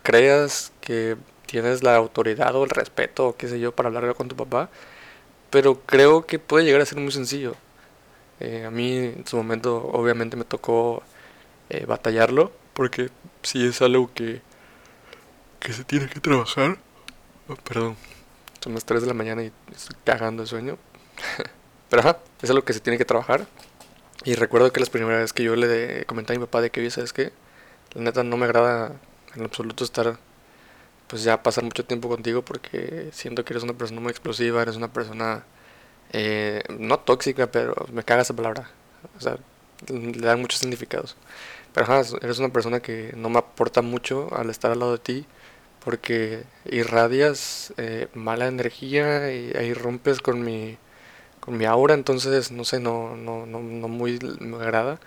creas 0.04 0.74
que 0.82 1.18
tienes 1.46 1.84
la 1.84 1.96
autoridad 1.96 2.56
o 2.56 2.64
el 2.66 2.70
respeto 2.70 3.30
o 3.30 3.38
qué 3.38 3.48
sé 3.48 3.60
yo 3.60 3.74
para 3.74 3.88
hablar 3.90 4.14
con 4.16 4.28
tu 4.28 4.36
papá 4.36 4.70
pero 5.50 5.82
creo 5.86 6.26
que 6.26 6.40
puede 6.40 6.66
llegar 6.66 6.82
a 6.82 6.86
ser 6.86 7.00
muy 7.00 7.12
sencillo. 7.12 7.56
Eh, 8.40 8.66
a 8.66 8.72
mí 8.72 8.98
en 8.98 9.26
su 9.28 9.38
momento 9.38 9.78
obviamente 9.94 10.38
me 10.38 10.44
tocó 10.46 11.04
eh, 11.70 11.86
batallarlo, 11.86 12.52
porque 12.74 13.10
si 13.44 13.66
es 13.68 13.82
algo 13.82 14.12
que, 14.14 14.42
que 15.60 15.74
se 15.74 15.84
tiene 15.84 16.08
que 16.08 16.20
trabajar. 16.20 16.78
Oh, 17.48 17.56
perdón, 17.56 17.96
son 18.62 18.74
las 18.74 18.86
3 18.86 19.02
de 19.02 19.08
la 19.08 19.14
mañana 19.14 19.44
y 19.44 19.52
estoy 19.74 19.96
cagando 20.04 20.44
de 20.44 20.48
sueño. 20.48 20.78
pero 21.90 22.02
ajá, 22.02 22.20
es 22.42 22.50
algo 22.50 22.64
que 22.64 22.74
se 22.74 22.80
tiene 22.80 22.98
que 22.98 23.06
trabajar. 23.06 23.48
Y 24.26 24.36
recuerdo 24.36 24.72
que 24.74 24.80
las 24.80 24.90
primeras 24.90 25.20
veces 25.20 25.34
que 25.34 25.44
yo 25.44 25.56
le 25.56 26.06
comenté 26.06 26.34
a 26.34 26.36
mi 26.38 26.46
papá 26.46 26.62
de 26.62 26.70
que, 26.72 26.90
¿sabes 26.90 27.14
que 27.14 27.32
La 27.94 28.02
neta 28.02 28.24
no 28.24 28.38
me 28.38 28.46
agrada 28.46 28.94
en 29.36 29.44
absoluto 29.44 29.84
estar 29.84 30.18
pues 31.08 31.24
ya 31.24 31.42
pasar 31.42 31.64
mucho 31.64 31.86
tiempo 31.86 32.10
contigo 32.10 32.44
porque 32.44 33.10
siento 33.14 33.46
que 33.46 33.54
eres 33.54 33.64
una 33.64 33.74
persona 33.74 34.02
muy 34.02 34.12
explosiva, 34.12 34.62
eres 34.62 34.76
una 34.76 34.92
persona 34.92 35.46
eh, 36.12 36.64
no 36.78 37.00
tóxica, 37.00 37.48
pero 37.48 37.76
me 37.94 38.04
caga 38.04 38.24
esa 38.24 38.36
palabra. 38.36 38.70
O 39.18 39.22
sea, 39.22 39.38
le 39.88 40.20
dan 40.20 40.42
muchos 40.42 40.60
significados. 40.60 41.16
Pero 41.74 41.86
ajá, 41.86 42.18
eres 42.22 42.40
una 42.40 42.50
persona 42.50 42.82
que 42.82 43.14
no 43.16 43.30
me 43.30 43.40
aporta 43.40 43.82
mucho 43.82 44.30
al 44.36 44.50
estar 44.50 44.72
al 44.72 44.80
lado 44.80 44.94
de 44.94 45.00
ti 45.00 45.26
porque 45.84 46.44
irradias 46.66 47.74
eh, 47.78 48.08
mala 48.14 48.48
energía 48.48 49.34
y 49.34 49.54
ahí 49.58 49.74
rompes 49.74 50.20
con 50.22 50.44
mi 50.44 50.78
con 51.42 51.58
mi 51.58 51.66
aura, 51.66 51.94
entonces 51.96 52.52
no 52.52 52.66
sé, 52.66 52.80
no 52.80 53.16
no 53.18 53.46
no, 53.46 53.62
no 53.62 53.88
muy 53.90 54.20
me 54.40 54.58
agrada. 54.58 55.00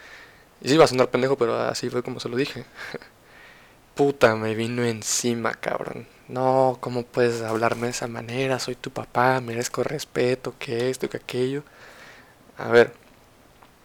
Y 0.62 0.69
sí 0.71 0.77
va 0.79 0.85
a 0.87 0.89
sonar 0.89 1.11
pendejo, 1.11 1.37
pero 1.39 1.57
así 1.57 1.91
fue 1.91 2.03
como 2.03 2.21
se 2.21 2.29
lo 2.31 2.37
dije. 2.37 2.65
puta 3.95 4.37
me 4.37 4.55
vino 4.55 4.85
encima, 4.85 5.55
cabrón. 5.55 6.07
No, 6.29 6.79
¿cómo 6.81 7.05
puedes 7.05 7.43
hablarme 7.43 7.87
de 7.89 7.91
esa 7.93 8.07
manera? 8.09 8.59
Soy 8.59 8.75
tu 8.77 8.91
papá, 8.91 9.41
merezco 9.41 9.83
respeto, 9.83 10.55
que 10.59 10.91
esto, 10.91 11.09
que 11.11 11.17
aquello. 11.19 11.65
A 12.59 12.69
ver, 12.69 12.93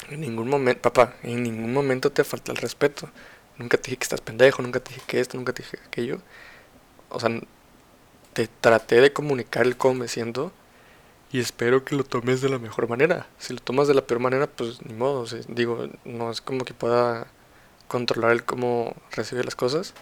en 0.10 0.22
ningún 0.22 0.50
momento, 0.50 0.82
papá, 0.82 1.16
en 1.24 1.44
ningún 1.44 1.74
momento 1.74 2.12
te 2.12 2.24
falta 2.24 2.52
el 2.52 2.58
respeto. 2.58 3.10
Nunca 3.58 3.78
te 3.78 3.86
dije 3.86 3.98
que 3.98 4.04
estás 4.04 4.22
pendejo, 4.22 4.62
nunca 4.62 4.80
te 4.80 4.94
dije 4.94 5.04
que 5.08 5.20
esto, 5.20 5.38
nunca 5.38 5.54
te 5.54 5.64
dije 5.64 5.80
aquello. 5.88 6.20
O 7.16 7.20
sea, 7.20 7.30
te 8.34 8.48
traté 8.48 9.00
de 9.00 9.14
comunicar 9.14 9.66
el 9.66 9.78
cómo 9.78 9.96
me 9.96 10.08
siento 10.10 10.52
y 11.32 11.40
espero 11.40 11.86
que 11.86 11.96
lo 11.96 12.04
tomes 12.04 12.42
de 12.42 12.50
la 12.50 12.60
mejor 12.60 12.90
manera. 12.90 13.28
Si 13.40 13.54
lo 13.54 13.62
tomas 13.62 13.88
de 13.88 13.94
la 13.94 14.06
peor 14.06 14.20
manera, 14.20 14.48
pues 14.48 14.86
ni 14.86 14.94
modo. 14.94 15.26
digo, 15.48 15.88
no 16.04 16.30
es 16.32 16.42
como 16.42 16.66
que 16.66 16.74
pueda 16.74 17.28
controlar 17.88 18.32
el 18.32 18.44
cómo 18.44 18.96
recibe 19.12 19.46
las 19.46 19.56
cosas. 19.56 19.94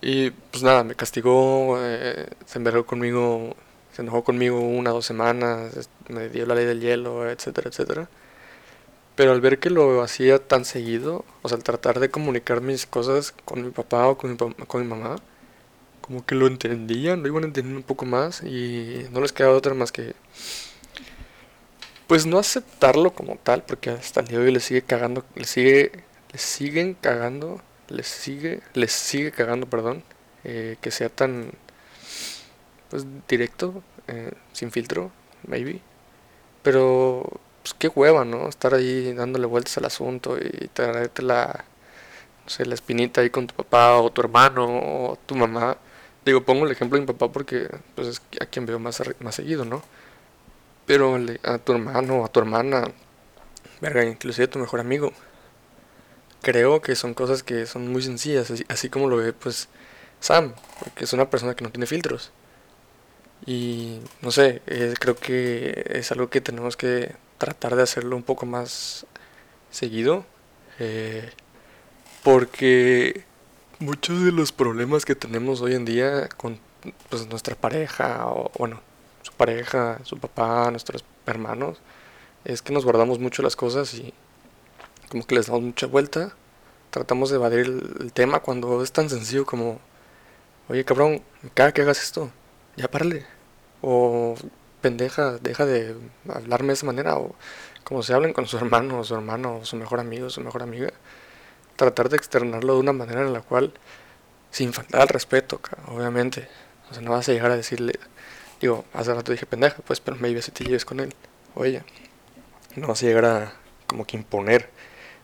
Y 0.00 0.30
pues 0.30 0.62
nada, 0.62 0.84
me 0.84 0.94
castigó, 0.94 1.76
eh, 1.80 2.28
se 2.46 2.58
envergó 2.58 2.86
conmigo, 2.86 3.54
se 3.92 4.02
enojó 4.02 4.24
conmigo 4.24 4.60
una, 4.60 4.90
dos 4.90 5.06
semanas, 5.06 5.90
me 6.08 6.30
dio 6.30 6.46
la 6.46 6.54
ley 6.54 6.64
del 6.64 6.80
hielo, 6.80 7.28
etcétera, 7.28 7.68
etcétera. 7.68 8.08
Pero 9.16 9.32
al 9.32 9.40
ver 9.42 9.58
que 9.58 9.70
lo 9.70 10.02
hacía 10.02 10.38
tan 10.38 10.64
seguido, 10.64 11.24
o 11.42 11.48
sea, 11.48 11.56
al 11.58 11.64
tratar 11.64 12.00
de 12.00 12.10
comunicar 12.10 12.60
mis 12.62 12.86
cosas 12.86 13.34
con 13.44 13.64
mi 13.64 13.70
papá 13.70 14.08
o 14.08 14.16
con 14.18 14.36
mi 14.82 14.86
mamá, 14.86 15.16
como 16.08 16.26
que 16.26 16.34
lo 16.34 16.48
entendían, 16.48 17.22
lo 17.22 17.28
iban 17.28 17.44
entendiendo 17.44 17.78
un 17.78 17.84
poco 17.86 18.06
más 18.06 18.42
y 18.42 19.06
no 19.12 19.20
les 19.20 19.32
quedaba 19.32 19.54
otra 19.56 19.74
más 19.74 19.92
que 19.92 20.14
pues 22.08 22.26
no 22.26 22.38
aceptarlo 22.38 23.12
como 23.12 23.36
tal, 23.36 23.62
porque 23.64 23.90
hasta 23.90 24.20
el 24.20 24.28
día 24.28 24.38
de 24.38 24.46
hoy 24.46 24.52
le 24.52 24.60
sigue 24.60 24.82
cagando, 24.82 25.24
le 25.36 25.44
sigue 25.44 26.04
les 26.32 26.42
siguen 26.42 26.94
cagando, 26.94 27.60
les 27.88 28.06
sigue, 28.06 28.60
les 28.74 28.92
sigue 28.92 29.32
cagando, 29.32 29.66
perdón, 29.68 30.02
eh, 30.44 30.76
que 30.80 30.90
sea 30.90 31.08
tan 31.08 31.52
pues 32.90 33.04
directo, 33.28 33.82
eh, 34.08 34.32
sin 34.52 34.70
filtro, 34.70 35.10
maybe. 35.46 35.80
Pero 36.62 37.40
pues 37.62 37.74
qué 37.74 37.88
hueva, 37.88 38.24
¿no? 38.24 38.48
Estar 38.48 38.74
ahí 38.74 39.12
dándole 39.14 39.46
vueltas 39.46 39.78
al 39.78 39.86
asunto 39.86 40.38
y 40.38 40.68
traerte 40.68 41.22
la 41.22 41.64
no 42.44 42.50
sé, 42.50 42.64
la 42.66 42.74
espinita 42.74 43.20
ahí 43.20 43.30
con 43.30 43.46
tu 43.46 43.54
papá 43.54 43.98
o 43.98 44.10
tu 44.10 44.22
hermano 44.22 44.66
o 45.10 45.18
tu 45.26 45.34
mamá. 45.34 45.76
Digo, 46.24 46.44
pongo 46.44 46.66
el 46.66 46.72
ejemplo 46.72 46.96
de 46.96 47.02
mi 47.02 47.06
papá 47.06 47.32
porque 47.32 47.68
pues 47.94 48.08
es 48.08 48.22
a 48.40 48.46
quien 48.46 48.66
veo 48.66 48.78
más, 48.78 49.02
más 49.20 49.34
seguido, 49.34 49.64
¿no? 49.64 49.82
Pero 50.86 51.18
a 51.44 51.58
tu 51.58 51.72
hermano 51.72 52.24
a 52.24 52.28
tu 52.28 52.40
hermana, 52.40 52.90
verga, 53.80 54.04
inclusive 54.04 54.46
a 54.46 54.50
tu 54.50 54.58
mejor 54.58 54.80
amigo, 54.80 55.12
creo 56.42 56.80
que 56.80 56.94
son 56.96 57.14
cosas 57.14 57.42
que 57.42 57.66
son 57.66 57.88
muy 57.92 58.02
sencillas, 58.02 58.52
así, 58.68 58.88
como 58.88 59.08
lo 59.08 59.16
ve 59.16 59.32
pues 59.32 59.68
Sam, 60.20 60.54
porque 60.80 61.04
es 61.04 61.12
una 61.12 61.30
persona 61.30 61.54
que 61.54 61.64
no 61.64 61.70
tiene 61.70 61.86
filtros. 61.86 62.32
Y 63.46 64.00
no 64.22 64.30
sé, 64.30 64.62
creo 65.00 65.16
que 65.16 65.84
es 65.90 66.10
algo 66.12 66.28
que 66.28 66.40
tenemos 66.40 66.76
que 66.76 67.14
tratar 67.38 67.76
de 67.76 67.82
hacerlo 67.82 68.16
un 68.16 68.22
poco 68.24 68.46
más 68.46 69.06
seguido. 69.70 70.26
Eh, 70.80 71.30
porque 72.22 73.24
muchos 73.80 74.24
de 74.24 74.32
los 74.32 74.52
problemas 74.52 75.04
que 75.04 75.14
tenemos 75.14 75.60
hoy 75.60 75.74
en 75.74 75.84
día 75.84 76.28
con 76.36 76.58
pues, 77.08 77.28
nuestra 77.28 77.54
pareja, 77.54 78.26
o 78.26 78.50
bueno, 78.58 78.80
su 79.22 79.32
pareja, 79.32 80.00
su 80.04 80.18
papá, 80.18 80.70
nuestros 80.70 81.04
hermanos, 81.26 81.78
es 82.44 82.62
que 82.62 82.72
nos 82.72 82.84
guardamos 82.84 83.18
mucho 83.18 83.42
las 83.42 83.56
cosas 83.56 83.94
y 83.94 84.12
como 85.10 85.26
que 85.26 85.34
les 85.34 85.46
damos 85.46 85.62
mucha 85.62 85.86
vuelta, 85.86 86.32
tratamos 86.90 87.30
de 87.30 87.36
evadir 87.36 87.60
el, 88.00 88.12
tema 88.12 88.40
cuando 88.40 88.82
es 88.82 88.92
tan 88.92 89.08
sencillo 89.08 89.46
como, 89.46 89.80
oye 90.68 90.84
cabrón, 90.84 91.22
me 91.42 91.50
caga 91.50 91.72
que 91.72 91.82
hagas 91.82 92.02
esto, 92.02 92.30
ya 92.76 92.90
párale, 92.90 93.26
o 93.82 94.34
pendeja, 94.80 95.38
deja 95.38 95.66
de 95.66 95.96
hablarme 96.28 96.68
de 96.68 96.74
esa 96.74 96.86
manera, 96.86 97.16
o 97.16 97.34
como 97.84 98.02
se 98.02 98.14
hablen 98.14 98.32
con 98.32 98.46
su 98.46 98.56
hermano, 98.56 99.00
o 99.00 99.04
su 99.04 99.14
hermano, 99.14 99.58
o 99.58 99.64
su 99.64 99.76
mejor 99.76 100.00
amigo, 100.00 100.30
su 100.30 100.40
mejor 100.40 100.62
amiga, 100.62 100.90
tratar 101.78 102.10
de 102.10 102.18
externarlo 102.18 102.74
de 102.74 102.80
una 102.80 102.92
manera 102.92 103.22
en 103.22 103.32
la 103.32 103.40
cual, 103.40 103.72
sin 104.50 104.74
faltar 104.74 105.00
al 105.00 105.08
respeto, 105.08 105.60
obviamente, 105.86 106.48
o 106.90 106.94
sea, 106.94 107.02
no 107.02 107.12
vas 107.12 107.26
a 107.30 107.32
llegar 107.32 107.50
a 107.50 107.56
decirle, 107.56 107.98
digo, 108.60 108.84
hace 108.92 109.14
rato 109.14 109.32
dije 109.32 109.46
pendeja, 109.46 109.76
pues, 109.86 110.00
pero 110.00 110.18
me 110.18 110.42
si 110.42 110.50
te 110.50 110.64
lleves 110.64 110.84
con 110.84 111.00
él, 111.00 111.14
oye, 111.54 111.82
no 112.76 112.88
vas 112.88 113.02
a 113.02 113.06
llegar 113.06 113.24
a 113.24 113.52
como 113.86 114.06
que 114.06 114.18
imponer 114.18 114.68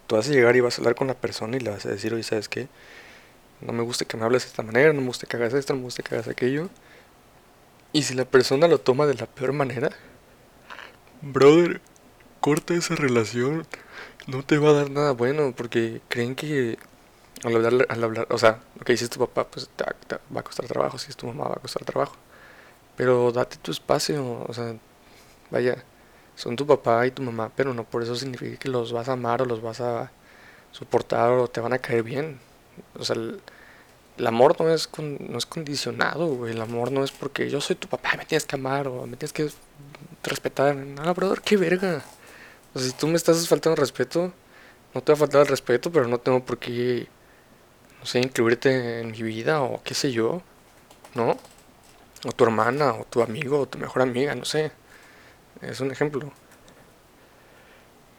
tú 0.07 0.17
vas 0.17 0.29
a 0.29 0.33
llegar 0.33 0.57
y 0.57 0.61
vas 0.61 0.79
a 0.79 0.81
hablar 0.83 0.95
con 0.95 1.07
la 1.07 1.15
persona 1.15 1.57
y 1.57 1.61
le 1.61 1.71
vas 1.71 1.87
a 1.87 1.91
decir, 1.91 2.13
oye, 2.15 2.23
¿sabes 2.23 2.49
qué? 2.49 2.69
no 3.61 3.73
me 3.73 3.83
gusta 3.83 4.05
que 4.05 4.17
me 4.19 4.25
hables 4.25 4.43
de 4.43 4.49
esta 4.49 4.63
manera, 4.63 4.93
no 4.93 5.01
me 5.01 5.07
gusta 5.07 5.27
que 5.27 5.37
hagas 5.37 5.55
esto, 5.55 5.73
no 5.73 5.79
me 5.79 5.85
gusta 5.85 6.03
que 6.03 6.15
hagas 6.15 6.29
aquello. 6.29 6.69
Y 7.93 8.03
si 8.03 8.15
la 8.15 8.27
persona 8.27 8.69
lo 8.69 8.79
toma 8.79 9.07
de 9.07 9.15
la 9.15 9.27
peor 9.27 9.53
manera, 9.53 9.91
brother, 11.23 11.81
corta 12.41 12.75
esa 12.75 12.95
relación, 12.95 13.67
no 14.27 14.43
te 14.43 14.59
va 14.59 14.71
a 14.71 14.73
dar 14.73 14.91
nada 14.91 15.13
bueno, 15.13 15.53
porque 15.57 16.01
creen 16.09 16.35
que 16.35 16.79
al 17.45 17.57
hablar, 17.57 17.87
al 17.89 18.05
hablar 18.05 18.27
o 18.31 18.39
sea, 18.39 18.61
lo 18.79 18.85
que 18.85 18.93
dices 18.93 19.11
tu 19.11 19.19
papá, 19.19 19.47
pues 19.49 19.69
te, 19.77 19.85
va 20.35 20.41
a 20.41 20.45
costar 20.45 20.67
trabajo, 20.67 20.99
si 20.99 21.11
es 21.11 21.17
tu 21.17 21.27
mamá 21.27 21.45
va 21.49 21.55
a 21.57 21.61
costar 21.61 21.85
trabajo. 21.85 22.17
Pero 22.97 23.33
date 23.33 23.57
tu 23.59 23.71
espacio, 23.71 24.45
o 24.49 24.55
sea, 24.55 24.77
vaya, 25.51 25.85
son 26.37 26.57
tu 26.57 26.67
papá 26.67 27.07
y 27.07 27.11
tu 27.11 27.23
mamá, 27.23 27.51
pero 27.55 27.75
no 27.75 27.85
por 27.85 28.03
eso 28.03 28.17
significa 28.17 28.57
que 28.59 28.69
los 28.69 28.93
vas 28.93 29.09
a 29.09 29.13
amar 29.13 29.43
o 29.43 29.45
los 29.45 29.63
vas 29.63 29.81
a 29.81 30.11
soportar 30.73 31.31
o 31.33 31.49
te 31.49 31.61
van 31.61 31.73
a 31.73 31.79
caer 31.79 32.03
bien. 32.03 32.41
O 32.99 33.05
sea, 33.05 33.17
el, 33.17 33.41
amor 34.27 34.57
no 34.61 34.73
es, 34.73 34.89
no 34.99 35.39
es 35.39 35.47
condicionado, 35.47 36.27
güey. 36.29 36.53
El 36.53 36.63
amor 36.63 36.93
no 36.93 37.05
es 37.05 37.13
porque 37.13 37.51
yo 37.51 37.61
soy 37.61 37.77
tu 37.77 37.89
papá, 37.89 38.15
me 38.17 38.25
tienes 38.25 38.45
que 38.47 38.57
amar 38.57 38.89
o 38.89 39.07
me 39.07 39.17
tienes 39.17 39.33
que 39.33 39.51
respetar. 40.23 40.75
No, 40.77 41.15
brother, 41.15 41.41
qué 41.41 41.57
verga. 41.57 42.05
O 42.75 42.79
si 42.79 42.93
tú 42.93 43.07
me 43.07 43.17
estás 43.17 43.49
faltando 43.49 43.77
respeto, 43.77 44.33
no 44.95 45.03
te 45.03 45.13
va 45.13 45.17
a 45.17 45.19
faltar 45.21 45.43
el 45.43 45.49
respeto, 45.49 45.91
pero 45.93 46.09
no 46.09 46.19
tengo 46.19 46.45
por 46.45 46.59
qué, 46.59 47.09
no 48.01 48.07
sé, 48.07 48.21
incluirte 48.21 49.01
en 49.01 49.13
mi 49.13 49.23
vida 49.23 49.63
o 49.63 49.83
qué 49.83 49.95
sé 49.95 50.13
yo, 50.13 50.43
¿no? 51.15 51.37
O 52.27 52.33
tu 52.33 52.45
hermana, 52.45 52.95
o 52.95 53.05
tu 53.05 53.23
amigo, 53.23 53.61
o 53.61 53.67
tu 53.69 53.79
mejor 53.79 54.03
amiga, 54.03 54.35
no 54.35 54.45
sé. 54.45 54.73
Es 55.63 55.81
un 55.81 55.91
ejemplo. 55.93 56.33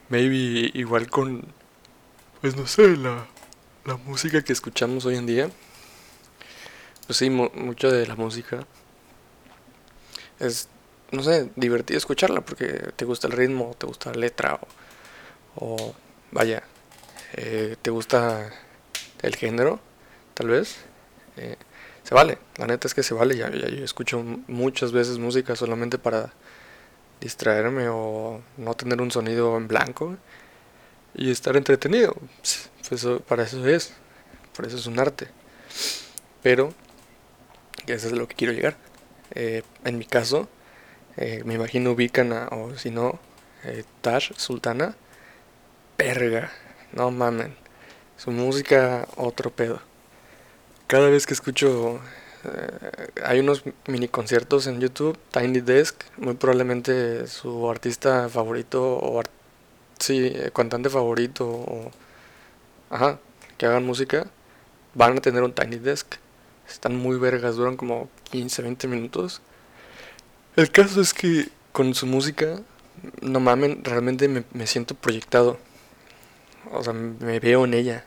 Maybe 0.09 0.71
igual 0.73 1.09
con, 1.09 1.45
pues 2.41 2.55
no 2.55 2.67
sé, 2.67 2.95
la, 2.97 3.27
la 3.85 3.97
música 3.97 4.43
que 4.43 4.53
escuchamos 4.53 5.05
hoy 5.05 5.17
en 5.17 5.25
día. 5.25 5.49
Pues 7.07 7.17
sí, 7.17 7.29
mucho 7.29 7.91
de 7.91 8.07
la 8.07 8.15
música 8.15 8.65
es, 10.39 10.69
no 11.15 11.23
sé, 11.23 11.49
divertido 11.55 11.97
escucharla 11.97 12.41
porque 12.41 12.91
te 12.95 13.05
gusta 13.05 13.27
el 13.27 13.33
ritmo, 13.33 13.75
te 13.77 13.87
gusta 13.87 14.11
la 14.11 14.17
letra 14.17 14.59
o, 15.55 15.95
vaya, 16.31 16.63
eh, 17.33 17.75
te 17.81 17.89
gusta 17.89 18.51
el 19.21 19.35
género, 19.35 19.79
tal 20.33 20.47
vez. 20.47 20.77
Eh, 21.37 21.55
se 22.03 22.13
vale, 22.13 22.37
la 22.57 22.67
neta 22.67 22.87
es 22.87 22.93
que 22.93 23.03
se 23.03 23.13
vale. 23.13 23.35
Ya, 23.35 23.49
yo 23.49 23.83
escucho 23.83 24.23
muchas 24.47 24.91
veces 24.91 25.17
música 25.17 25.55
solamente 25.55 25.97
para 25.97 26.33
distraerme 27.19 27.87
o 27.89 28.41
no 28.57 28.73
tener 28.75 29.01
un 29.01 29.11
sonido 29.11 29.57
en 29.57 29.67
blanco 29.67 30.17
y 31.15 31.31
estar 31.31 31.57
entretenido. 31.57 32.15
Pues 32.87 33.07
para 33.27 33.43
eso 33.43 33.65
es, 33.67 33.93
por 34.55 34.65
eso 34.67 34.77
es 34.77 34.85
un 34.85 34.99
arte. 34.99 35.27
Pero, 36.43 36.73
eso 37.87 38.07
es 38.07 38.13
lo 38.13 38.27
que 38.27 38.35
quiero 38.35 38.53
llegar. 38.53 38.77
Eh, 39.31 39.63
en 39.83 39.97
mi 39.97 40.05
caso, 40.05 40.47
eh, 41.17 41.41
me 41.45 41.55
imagino 41.55 41.91
ubican 41.91 42.33
a, 42.33 42.47
o 42.47 42.75
si 42.77 42.91
no, 42.91 43.19
eh, 43.63 43.83
Tash 44.01 44.33
Sultana, 44.37 44.95
perga, 45.97 46.51
no 46.93 47.11
mamen, 47.11 47.55
su 48.17 48.31
música 48.31 49.07
otro 49.17 49.51
pedo. 49.51 49.81
Cada 50.87 51.09
vez 51.09 51.25
que 51.25 51.33
escucho 51.33 51.99
eh, 52.45 53.07
hay 53.23 53.39
unos 53.39 53.63
mini 53.87 54.07
conciertos 54.07 54.67
en 54.67 54.79
YouTube, 54.79 55.17
Tiny 55.31 55.61
Desk, 55.61 55.95
muy 56.17 56.35
probablemente 56.35 57.27
su 57.27 57.69
artista 57.69 58.29
favorito 58.29 58.97
o 58.97 59.23
sí, 59.99 60.27
eh, 60.27 60.51
cantante 60.53 60.89
favorito 60.89 61.47
o 61.47 61.91
ajá, 62.89 63.19
que 63.57 63.65
hagan 63.65 63.85
música, 63.85 64.27
van 64.93 65.17
a 65.17 65.21
tener 65.21 65.43
un 65.43 65.53
Tiny 65.53 65.77
Desk. 65.77 66.15
Están 66.69 66.95
muy 66.95 67.17
vergas, 67.17 67.55
duran 67.55 67.77
como 67.77 68.09
15, 68.31 68.61
20 68.63 68.87
minutos. 68.87 69.41
El 70.55 70.71
caso 70.71 71.01
es 71.01 71.13
que 71.13 71.49
con 71.71 71.93
su 71.93 72.05
música, 72.05 72.61
no 73.21 73.39
mamen, 73.39 73.83
realmente 73.83 74.27
me, 74.27 74.43
me 74.53 74.67
siento 74.67 74.95
proyectado. 74.95 75.57
O 76.71 76.83
sea, 76.83 76.93
me 76.93 77.39
veo 77.39 77.65
en 77.65 77.73
ella 77.73 78.05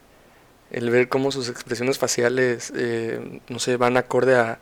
el 0.71 0.91
ver 0.91 1.09
cómo 1.09 1.33
sus 1.33 1.49
expresiones 1.49 1.99
faciales, 1.99 2.73
eh, 2.77 3.41
no 3.49 3.59
sé, 3.59 3.77
van 3.77 3.97
acorde 3.97 4.37
a 4.37 4.59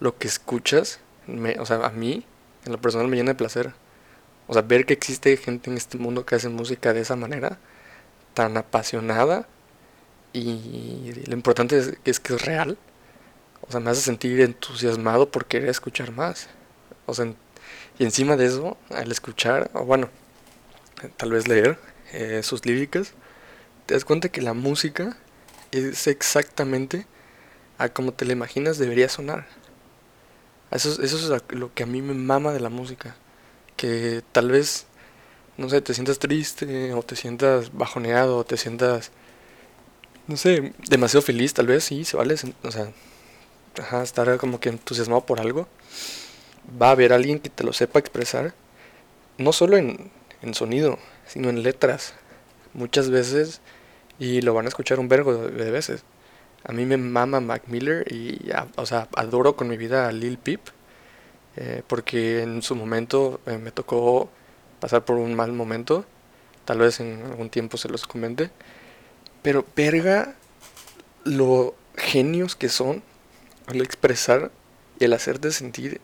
lo 0.00 0.16
que 0.16 0.26
escuchas, 0.26 1.00
me, 1.26 1.58
o 1.58 1.66
sea, 1.66 1.84
a 1.86 1.90
mí, 1.90 2.24
en 2.64 2.72
lo 2.72 2.80
personal 2.80 3.08
me 3.08 3.16
llena 3.16 3.32
de 3.32 3.36
placer. 3.36 3.72
O 4.46 4.54
sea, 4.54 4.62
ver 4.62 4.86
que 4.86 4.94
existe 4.94 5.36
gente 5.36 5.70
en 5.70 5.76
este 5.76 5.98
mundo 5.98 6.26
que 6.26 6.34
hace 6.34 6.48
música 6.48 6.92
de 6.92 7.00
esa 7.00 7.16
manera, 7.16 7.58
tan 8.34 8.56
apasionada, 8.56 9.46
y 10.32 11.12
lo 11.26 11.34
importante 11.34 11.78
es, 11.78 11.94
es 12.04 12.20
que 12.20 12.34
es 12.34 12.44
real. 12.44 12.78
O 13.62 13.70
sea, 13.70 13.80
me 13.80 13.90
hace 13.90 14.00
sentir 14.00 14.40
entusiasmado 14.40 15.30
por 15.30 15.46
querer 15.46 15.68
escuchar 15.68 16.12
más. 16.12 16.48
O 17.06 17.14
sea, 17.14 17.32
y 17.98 18.04
encima 18.04 18.36
de 18.36 18.46
eso, 18.46 18.76
al 18.90 19.10
escuchar, 19.10 19.70
o 19.74 19.84
bueno, 19.84 20.08
tal 21.16 21.32
vez 21.32 21.48
leer 21.48 21.78
eh, 22.12 22.42
sus 22.42 22.64
líricas, 22.64 23.12
te 23.86 23.94
das 23.94 24.04
cuenta 24.04 24.28
que 24.28 24.42
la 24.42 24.54
música 24.54 25.16
es 25.72 26.06
exactamente 26.06 27.06
a 27.78 27.88
como 27.88 28.12
te 28.12 28.24
la 28.24 28.32
imaginas 28.32 28.78
debería 28.78 29.08
sonar. 29.08 29.46
Eso, 30.70 31.02
eso 31.02 31.34
es 31.36 31.42
lo 31.50 31.74
que 31.74 31.82
a 31.82 31.86
mí 31.86 32.00
me 32.00 32.14
mama 32.14 32.52
de 32.52 32.60
la 32.60 32.70
música. 32.70 33.16
Que 33.76 34.22
tal 34.32 34.50
vez, 34.50 34.86
no 35.56 35.68
sé, 35.68 35.80
te 35.80 35.94
sientas 35.94 36.18
triste 36.18 36.94
o 36.94 37.02
te 37.02 37.16
sientas 37.16 37.72
bajoneado 37.72 38.38
o 38.38 38.44
te 38.44 38.56
sientas, 38.56 39.10
no 40.26 40.36
sé, 40.36 40.72
demasiado 40.88 41.22
feliz 41.22 41.54
tal 41.54 41.66
vez, 41.66 41.84
sí, 41.84 42.04
se 42.04 42.16
vale. 42.16 42.36
O 42.62 42.70
sea, 42.70 42.92
ajá, 43.78 44.02
estar 44.02 44.38
como 44.38 44.60
que 44.60 44.70
entusiasmado 44.70 45.26
por 45.26 45.40
algo. 45.40 45.68
Va 46.80 46.88
a 46.88 46.92
haber 46.92 47.12
alguien 47.12 47.38
que 47.40 47.50
te 47.50 47.64
lo 47.64 47.72
sepa 47.72 47.98
expresar, 47.98 48.54
no 49.38 49.52
solo 49.52 49.76
en, 49.76 50.10
en 50.42 50.54
sonido, 50.54 50.98
sino 51.26 51.48
en 51.48 51.62
letras. 51.62 52.14
Muchas 52.74 53.10
veces 53.10 53.60
y 54.18 54.40
lo 54.40 54.54
van 54.54 54.66
a 54.66 54.68
escuchar 54.68 55.00
un 55.00 55.08
vergo 55.08 55.48
de, 55.48 55.70
veces. 55.70 56.04
A 56.64 56.72
mí 56.72 56.86
me 56.86 56.96
mama 56.96 57.40
Mac 57.40 57.64
Miller 57.66 58.04
y, 58.12 58.50
o 58.76 58.86
sea, 58.86 59.08
adoro 59.16 59.56
con 59.56 59.68
mi 59.68 59.76
vida 59.76 60.08
a 60.08 60.12
Lil 60.12 60.38
Peep. 60.38 60.60
Eh, 61.56 61.82
porque 61.86 62.42
en 62.42 62.62
su 62.62 62.74
momento 62.76 63.40
eh, 63.46 63.58
me 63.58 63.72
tocó 63.72 64.30
pasar 64.80 65.04
por 65.04 65.16
un 65.16 65.34
mal 65.34 65.52
momento. 65.52 66.04
Tal 66.64 66.78
vez 66.78 67.00
en 67.00 67.22
algún 67.24 67.50
tiempo 67.50 67.76
se 67.76 67.88
los 67.88 68.06
comente. 68.06 68.50
Pero 69.42 69.66
verga 69.74 70.34
lo 71.24 71.74
genios 71.96 72.54
que 72.54 72.68
son 72.68 73.02
al 73.66 73.80
expresar 73.80 74.52
y 75.00 75.04
al 75.06 75.12
hacerte 75.14 75.50
sentir 75.50 76.00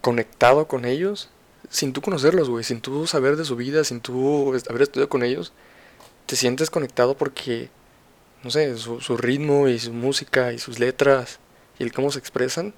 conectado 0.00 0.66
con 0.66 0.84
ellos 0.84 1.30
sin 1.68 1.92
tú 1.92 2.00
conocerlos, 2.00 2.50
güey, 2.50 2.64
sin 2.64 2.80
tú 2.80 3.06
saber 3.06 3.36
de 3.36 3.44
su 3.44 3.56
vida, 3.56 3.84
sin 3.84 4.00
tú 4.00 4.48
haber 4.68 4.82
estudiado 4.82 5.08
con 5.08 5.22
ellos 5.22 5.52
te 6.30 6.36
sientes 6.36 6.70
conectado 6.70 7.16
porque, 7.16 7.70
no 8.44 8.52
sé, 8.52 8.78
su, 8.78 9.16
ritmo 9.16 9.66
y 9.66 9.80
su 9.80 9.92
música 9.92 10.52
y 10.52 10.60
sus 10.60 10.78
letras 10.78 11.40
y 11.76 11.82
el 11.82 11.92
cómo 11.92 12.12
se 12.12 12.20
expresan, 12.20 12.72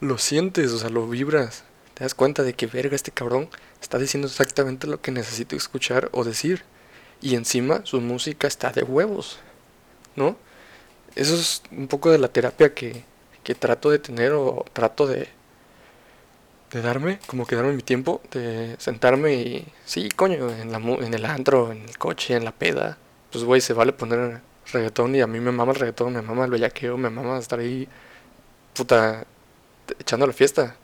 lo 0.00 0.18
sientes, 0.18 0.72
o 0.72 0.78
sea, 0.78 0.90
lo 0.90 1.08
vibras. 1.08 1.64
Te 1.94 2.04
das 2.04 2.12
cuenta 2.12 2.42
de 2.42 2.52
que, 2.52 2.66
verga, 2.66 2.94
este 2.94 3.12
cabrón 3.12 3.48
está 3.80 3.98
diciendo 3.98 4.28
exactamente 4.28 4.86
lo 4.86 5.00
que 5.00 5.10
necesito 5.10 5.56
escuchar 5.56 6.10
o 6.12 6.22
decir. 6.22 6.64
Y 7.22 7.34
encima 7.34 7.80
su 7.86 8.02
música 8.02 8.46
está 8.46 8.72
de 8.72 8.82
huevos, 8.82 9.38
¿no? 10.14 10.36
Eso 11.14 11.34
es 11.34 11.62
un 11.70 11.88
poco 11.88 12.10
de 12.10 12.18
la 12.18 12.28
terapia 12.28 12.74
que, 12.74 13.04
que 13.42 13.54
trato 13.54 13.88
de 13.88 14.00
tener 14.00 14.32
o 14.32 14.66
trato 14.74 15.06
de, 15.06 15.30
de 16.70 16.82
darme, 16.82 17.18
como 17.26 17.46
que 17.46 17.56
darme 17.56 17.72
mi 17.72 17.82
tiempo, 17.82 18.20
de 18.32 18.76
sentarme 18.78 19.34
y, 19.34 19.72
sí, 19.84 20.08
coño, 20.10 20.50
en, 20.50 20.72
la, 20.72 20.78
en 20.78 21.14
el 21.14 21.24
antro, 21.24 21.72
en 21.72 21.82
el 21.82 21.98
coche, 21.98 22.34
en 22.34 22.44
la 22.44 22.52
peda, 22.52 22.98
pues 23.30 23.44
güey, 23.44 23.60
se 23.60 23.72
vale 23.72 23.92
poner 23.92 24.40
reggaetón 24.72 25.14
y 25.14 25.20
a 25.20 25.26
mí 25.26 25.40
me 25.40 25.52
mama 25.52 25.72
el 25.72 25.78
reggaetón, 25.78 26.14
me 26.14 26.22
mama 26.22 26.44
el 26.44 26.50
bellaqueo, 26.50 26.96
me 26.96 27.10
mama 27.10 27.38
estar 27.38 27.58
ahí, 27.60 27.88
puta, 28.74 29.26
echando 29.98 30.26
la 30.26 30.32
fiesta. 30.32 30.76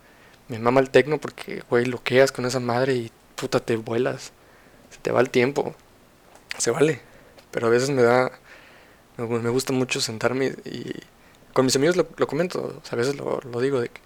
Me 0.49 0.59
mama 0.59 0.81
el 0.81 0.90
tecno 0.90 1.18
porque, 1.18 1.62
güey, 1.71 1.87
loqueas 1.87 2.33
con 2.33 2.45
esa 2.45 2.61
madre 2.61 2.95
y 2.95 3.12
puta, 3.37 3.61
te 3.61 3.77
vuelas, 3.77 4.33
se 4.90 4.99
te 4.99 5.11
va 5.12 5.21
el 5.21 5.31
tiempo, 5.31 5.75
se 6.59 6.71
vale. 6.71 7.01
Pero 7.51 7.66
a 7.68 7.71
veces 7.71 7.90
me 7.90 8.03
da, 8.03 8.33
me 9.16 9.51
gusta 9.51 9.73
mucho 9.73 10.01
sentarme 10.01 10.55
y, 10.64 10.92
con 11.53 11.64
mis 11.64 11.77
amigos 11.77 11.97
lo, 11.97 12.27
comento, 12.27 12.81
a 12.90 12.97
veces 12.97 13.16
lo, 13.16 13.40
lo 13.40 13.61
digo 13.61 13.81
de 13.81 13.88
que 13.88 14.01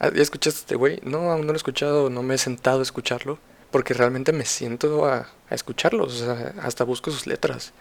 ¿Ya 0.00 0.22
escuchaste 0.22 0.60
este 0.60 0.74
güey? 0.76 1.00
No, 1.02 1.30
aún 1.30 1.42
no 1.42 1.46
lo 1.48 1.52
he 1.54 1.56
escuchado, 1.56 2.10
no 2.10 2.22
me 2.22 2.34
he 2.34 2.38
sentado 2.38 2.80
a 2.80 2.82
escucharlo, 2.82 3.38
porque 3.70 3.94
realmente 3.94 4.32
me 4.32 4.44
siento 4.44 5.06
a, 5.06 5.28
a 5.48 5.54
escucharlo, 5.54 6.04
o 6.04 6.10
sea, 6.10 6.54
hasta 6.60 6.84
busco 6.84 7.10
sus 7.10 7.26
letras. 7.26 7.72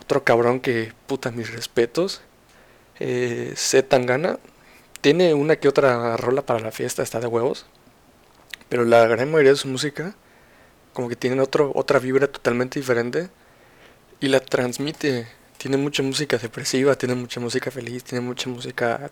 Otro 0.00 0.24
cabrón 0.24 0.60
que, 0.60 0.92
puta, 1.06 1.30
mis 1.30 1.52
respetos, 1.52 2.20
eh, 3.00 3.54
tan 3.88 4.06
gana 4.06 4.38
tiene 5.00 5.32
una 5.34 5.56
que 5.56 5.68
otra 5.68 6.16
rola 6.16 6.42
para 6.42 6.60
la 6.60 6.72
fiesta, 6.72 7.02
está 7.02 7.20
de 7.20 7.26
huevos, 7.26 7.66
pero 8.68 8.84
la 8.84 9.06
gran 9.06 9.30
mayoría 9.30 9.52
de 9.52 9.56
su 9.56 9.68
música, 9.68 10.14
como 10.92 11.08
que 11.08 11.16
tiene 11.16 11.40
otro, 11.40 11.72
otra 11.74 11.98
vibra 11.98 12.26
totalmente 12.26 12.78
diferente, 12.78 13.30
y 14.20 14.28
la 14.28 14.40
transmite 14.40 15.28
tiene 15.56 15.76
mucha 15.76 16.02
música 16.02 16.36
depresiva, 16.38 16.94
tiene 16.96 17.14
mucha 17.14 17.40
música 17.40 17.70
feliz, 17.70 18.04
tiene 18.04 18.24
mucha 18.24 18.50
música... 18.50 19.10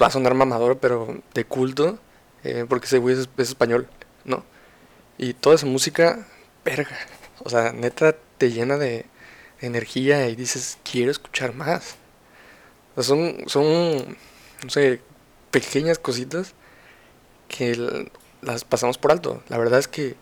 Va 0.00 0.08
a 0.08 0.10
sonar 0.10 0.34
mamador, 0.34 0.78
pero 0.78 1.22
de 1.34 1.44
culto, 1.44 1.98
eh, 2.44 2.66
porque 2.68 2.86
ese 2.86 2.98
güey 2.98 3.14
es, 3.14 3.28
español, 3.38 3.88
¿no? 4.24 4.44
Y 5.18 5.34
toda 5.34 5.56
esa 5.56 5.66
música, 5.66 6.26
verga. 6.64 6.98
O 7.44 7.50
sea, 7.50 7.72
neta 7.72 8.16
te 8.38 8.50
llena 8.50 8.76
de, 8.76 9.06
energía 9.60 10.28
y 10.28 10.36
dices, 10.36 10.78
quiero 10.90 11.10
escuchar 11.10 11.54
más. 11.54 11.96
Son, 12.98 13.44
son, 13.46 14.16
no 14.62 14.70
sé, 14.70 15.00
pequeñas 15.50 15.98
cositas 15.98 16.54
que 17.48 18.10
las 18.42 18.64
pasamos 18.64 18.98
por 18.98 19.12
alto. 19.12 19.42
La 19.48 19.58
verdad 19.58 19.78
es 19.78 19.88
que 19.88 20.16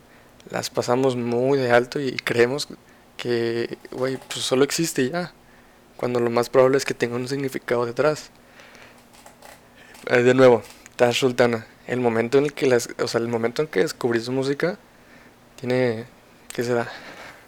las 0.51 0.71
pasamos 0.71 1.17
muy 1.17 1.59
de 1.59 1.71
alto 1.71 2.01
y 2.01 2.13
creemos 2.17 2.69
que, 3.17 3.79
güey, 3.93 4.17
pues 4.17 4.45
solo 4.45 4.65
existe 4.65 5.09
ya. 5.11 5.33
Cuando 5.97 6.21
lo 6.21 6.31
más 6.31 6.51
probable 6.51 6.77
es 6.79 6.85
que 6.85 6.95
tenga 6.95 7.17
un 7.17 7.29
significado 7.29 7.87
detrás. 7.87 8.31
Eh, 10.07 10.23
de 10.23 10.35
nuevo, 10.35 10.63
Tash 10.97 11.21
Sultana. 11.21 11.67
El 11.87 12.01
momento 12.01 12.37
en 12.37 12.45
el 12.45 12.53
que 12.53 12.67
las, 12.67 12.91
o 12.99 13.09
sea, 13.09 13.21
el 13.21 13.29
momento 13.29 13.63
en 13.63 13.69
que 13.69 13.81
descubrí 13.81 14.21
su 14.21 14.33
música 14.33 14.79
tiene, 15.59 16.05
¿qué 16.53 16.63
será? 16.63 16.89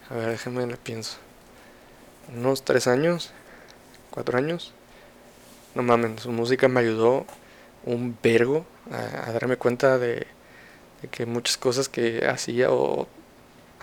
A 0.08 0.14
ver, 0.14 0.30
déjenme 0.30 0.66
la 0.66 0.76
pienso. 0.78 1.18
Unos 2.34 2.64
tres 2.64 2.86
años, 2.86 3.32
cuatro 4.10 4.38
años. 4.38 4.72
No 5.74 5.82
mames, 5.82 6.22
su 6.22 6.32
música 6.32 6.66
me 6.68 6.80
ayudó 6.80 7.26
un 7.84 8.16
vergo 8.22 8.64
a, 8.90 9.32
darme 9.32 9.58
cuenta 9.58 9.98
de, 9.98 10.26
que 11.10 11.26
muchas 11.26 11.58
cosas 11.58 11.90
que 11.90 12.26
hacía 12.26 12.72
o 12.72 13.06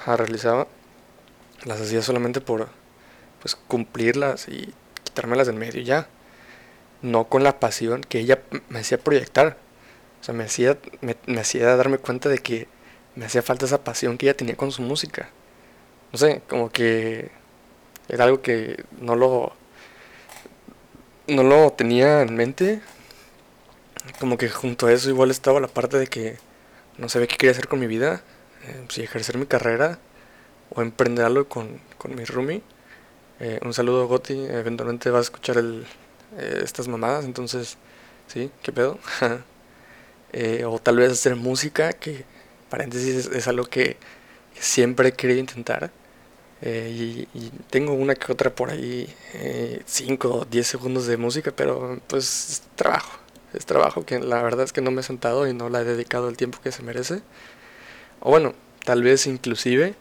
realizaba 0.08 0.68
las 1.64 1.80
hacía 1.80 2.02
solamente 2.02 2.42
por 2.42 2.70
pues 3.40 3.56
cumplirlas 3.56 4.48
y 4.48 4.74
quitármelas 5.04 5.46
del 5.46 5.58
medio 5.58 5.82
ya. 5.84 6.08
No 7.04 7.30
con 7.30 7.44
la 7.44 7.60
pasión 7.60 8.02
que 8.02 8.20
ella 8.20 8.42
me 8.70 8.80
hacía 8.80 8.98
proyectar. 8.98 9.58
O 10.22 10.24
sea, 10.24 10.34
me 10.34 10.46
hacía, 10.46 10.80
me, 11.02 11.40
hacía 11.40 11.76
darme 11.76 12.00
cuenta 12.00 12.30
de 12.30 12.40
que 12.40 12.68
me 13.16 13.26
hacía 13.26 13.44
falta 13.44 13.66
esa 13.66 13.84
pasión 13.84 14.18
que 14.18 14.26
ella 14.28 14.38
tenía 14.38 14.56
con 14.58 14.72
su 14.72 14.82
música. 14.82 15.30
No 16.12 16.18
sé, 16.20 16.42
como 16.50 16.72
que 16.72 17.32
era 18.10 18.26
algo 18.26 18.42
que 18.42 18.86
no 19.00 19.16
lo 19.16 19.54
no 21.28 21.44
lo 21.44 21.72
tenía 21.74 22.22
en 22.22 22.36
mente. 22.36 22.82
Como 24.20 24.38
que 24.38 24.50
junto 24.50 24.88
a 24.88 24.94
eso 24.94 25.10
igual 25.10 25.32
estaba 25.32 25.60
la 25.60 25.68
parte 25.68 25.98
de 25.98 26.08
que 26.08 26.38
no 26.98 27.10
sabía 27.10 27.28
qué 27.28 27.38
quería 27.38 27.52
hacer 27.52 27.68
con 27.68 27.80
mi 27.80 27.88
vida. 27.88 28.24
Eh, 28.68 28.86
si 28.90 29.04
ejercer 29.04 29.38
mi 29.38 29.46
carrera 29.46 30.00
o 30.70 30.82
emprenderlo 30.82 31.50
con, 31.50 31.80
con 31.98 32.16
mi 32.16 32.24
roomie. 32.26 32.62
Eh, 33.40 33.60
un 33.64 33.74
saludo 33.74 34.08
Goti, 34.08 34.46
eventualmente 34.46 35.10
vas 35.10 35.20
a 35.20 35.24
escuchar 35.24 35.58
el, 35.58 35.86
eh, 36.38 36.62
estas 36.64 36.88
mamadas, 36.88 37.26
entonces, 37.26 37.78
¿sí? 38.28 38.52
¿Qué 38.62 38.72
pedo? 38.72 39.00
Eh, 40.36 40.66
o 40.66 40.80
tal 40.80 40.98
vez 40.98 41.12
hacer 41.12 41.36
música, 41.36 41.94
que 41.94 42.26
paréntesis 42.68 43.28
es, 43.28 43.48
algo 43.48 43.66
que 43.66 43.98
siempre 44.60 45.10
he 45.10 45.12
querido 45.12 45.40
intentar. 45.40 45.92
Y, 46.64 47.28
tengo 47.70 47.94
una 47.94 48.16
que 48.16 48.32
otra 48.32 48.50
por 48.50 48.72
ahí, 48.72 49.14
5 49.86 50.28
o 50.30 50.46
10 50.46 50.66
segundos 50.66 51.06
de 51.06 51.18
música, 51.18 51.52
pero 51.56 52.02
pues 52.08 52.50
es 52.50 52.62
trabajo. 52.76 53.20
Es 53.54 53.68
trabajo 53.68 54.06
que 54.06 54.20
la 54.20 54.42
verdad 54.42 54.66
es 54.66 54.74
que 54.74 54.82
no 54.82 54.90
me 54.90 55.02
he 55.02 55.04
sentado 55.04 55.48
y 55.48 55.54
no 55.54 55.70
la 55.70 55.82
he 55.82 55.84
dedicado 55.84 56.30
el 56.30 56.38
tiempo 56.38 56.60
que 56.64 56.72
se 56.72 56.82
merece. 56.82 57.22
O 58.22 58.32
bueno, 58.32 58.56
tal 58.84 59.04
vez 59.04 59.28
inclusive 59.28 59.96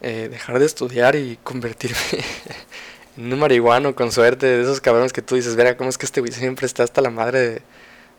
eh, 0.00 0.28
dejar 0.30 0.58
de 0.58 0.66
estudiar 0.66 1.16
y 1.16 1.38
convertirme 1.42 1.96
un 3.16 3.38
marihuano 3.38 3.94
con 3.94 4.12
suerte 4.12 4.46
de 4.46 4.62
esos 4.62 4.80
cabrones 4.80 5.12
que 5.12 5.22
tú 5.22 5.36
dices, 5.36 5.56
verá, 5.56 5.76
¿cómo 5.76 5.90
es 5.90 5.98
que 5.98 6.06
este 6.06 6.20
güey 6.20 6.32
siempre 6.32 6.66
está 6.66 6.82
hasta 6.82 7.00
la 7.00 7.10
madre 7.10 7.62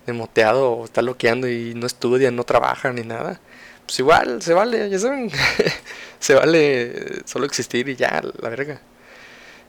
de, 0.05 0.13
moteado 0.13 0.71
o 0.71 0.85
está 0.85 1.01
loqueando 1.01 1.49
y 1.49 1.73
no 1.75 1.87
estudia, 1.87 2.31
no 2.31 2.43
trabaja 2.43 2.91
ni 2.93 3.03
nada? 3.03 3.39
Pues 3.85 3.99
igual, 3.99 4.41
se 4.41 4.53
vale, 4.53 4.89
ya 4.89 4.99
saben, 4.99 5.31
se 6.19 6.33
vale 6.35 7.23
solo 7.25 7.45
existir 7.45 7.89
y 7.89 7.95
ya, 7.95 8.21
la 8.41 8.49
verga. 8.49 8.81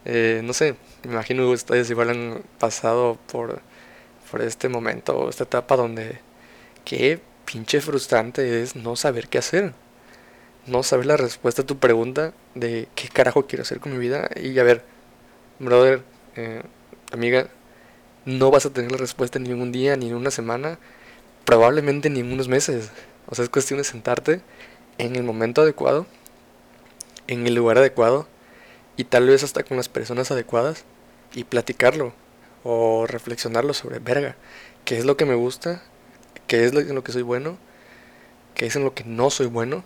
Eh, 0.05 0.41
no 0.45 0.53
sé, 0.53 0.77
me 1.05 1.13
imagino 1.13 1.43
que 1.45 1.55
ustedes 1.55 1.91
igual 1.91 2.11
han 2.11 2.43
pasado 2.59 3.19
por, 3.31 3.61
por 4.31 4.43
este 4.43 4.69
momento, 4.69 5.29
esta 5.29 5.45
etapa 5.45 5.77
donde 5.77 6.21
qué 6.85 7.21
pinche 7.45 7.81
frustrante 7.81 8.63
es 8.63 8.77
no 8.77 8.97
saber 8.97 9.29
qué 9.29 9.39
hacer 9.39 9.75
no 10.67 10.83
saber 10.83 11.07
la 11.07 11.17
respuesta 11.17 11.63
a 11.63 11.67
tu 11.67 11.79
pregunta 11.79 12.33
de 12.55 12.89
qué 12.95 13.09
carajo 13.09 13.47
quiero 13.47 13.63
hacer 13.63 13.81
con 13.81 13.93
mi 13.93 13.99
vida. 13.99 14.29
Y 14.37 14.59
a 14.59 14.65
ver, 14.65 14.83
brother, 15.59 16.03
eh, 16.37 16.63
amiga, 17.13 17.49
no 18.25 18.51
vas 18.51 18.67
a 18.67 18.71
tener 18.71 18.91
la 18.93 18.99
respuesta 18.99 19.39
en 19.39 19.45
ningún 19.45 19.73
día, 19.73 19.97
ni 19.97 20.09
en 20.09 20.15
una 20.15 20.31
semana, 20.31 20.79
probablemente 21.45 22.11
ni 22.11 22.21
en 22.21 22.33
unos 22.33 22.49
meses. 22.49 22.91
O 23.27 23.35
sea, 23.35 23.45
es 23.45 23.51
cuestión 23.51 23.79
de 23.79 23.85
sentarte 23.85 24.41
en 24.99 25.17
el 25.17 25.23
momento 25.23 25.63
adecuado, 25.63 26.07
en 27.27 27.47
el 27.47 27.55
lugar 27.55 27.79
adecuado, 27.79 28.27
y 28.97 29.05
tal 29.05 29.27
vez 29.27 29.45
hasta 29.45 29.63
con 29.63 29.77
las 29.77 29.89
personas 29.89 30.31
adecuadas, 30.31 30.85
y 31.35 31.45
platicarlo, 31.45 32.13
o 32.65 33.07
reflexionarlo 33.07 33.75
sobre, 33.75 33.99
verga, 33.99 34.37
qué 34.85 34.99
es 34.99 35.05
lo 35.05 35.17
que 35.17 35.27
me 35.27 35.35
gusta, 35.35 35.83
qué 36.47 36.65
es 36.65 36.73
en 36.73 36.95
lo 36.95 37.05
que 37.05 37.13
soy 37.13 37.23
bueno, 37.23 37.59
qué 38.55 38.67
es 38.67 38.77
en 38.77 38.85
lo 38.85 38.95
que 38.95 39.05
no 39.05 39.31
soy 39.31 39.47
bueno, 39.47 39.85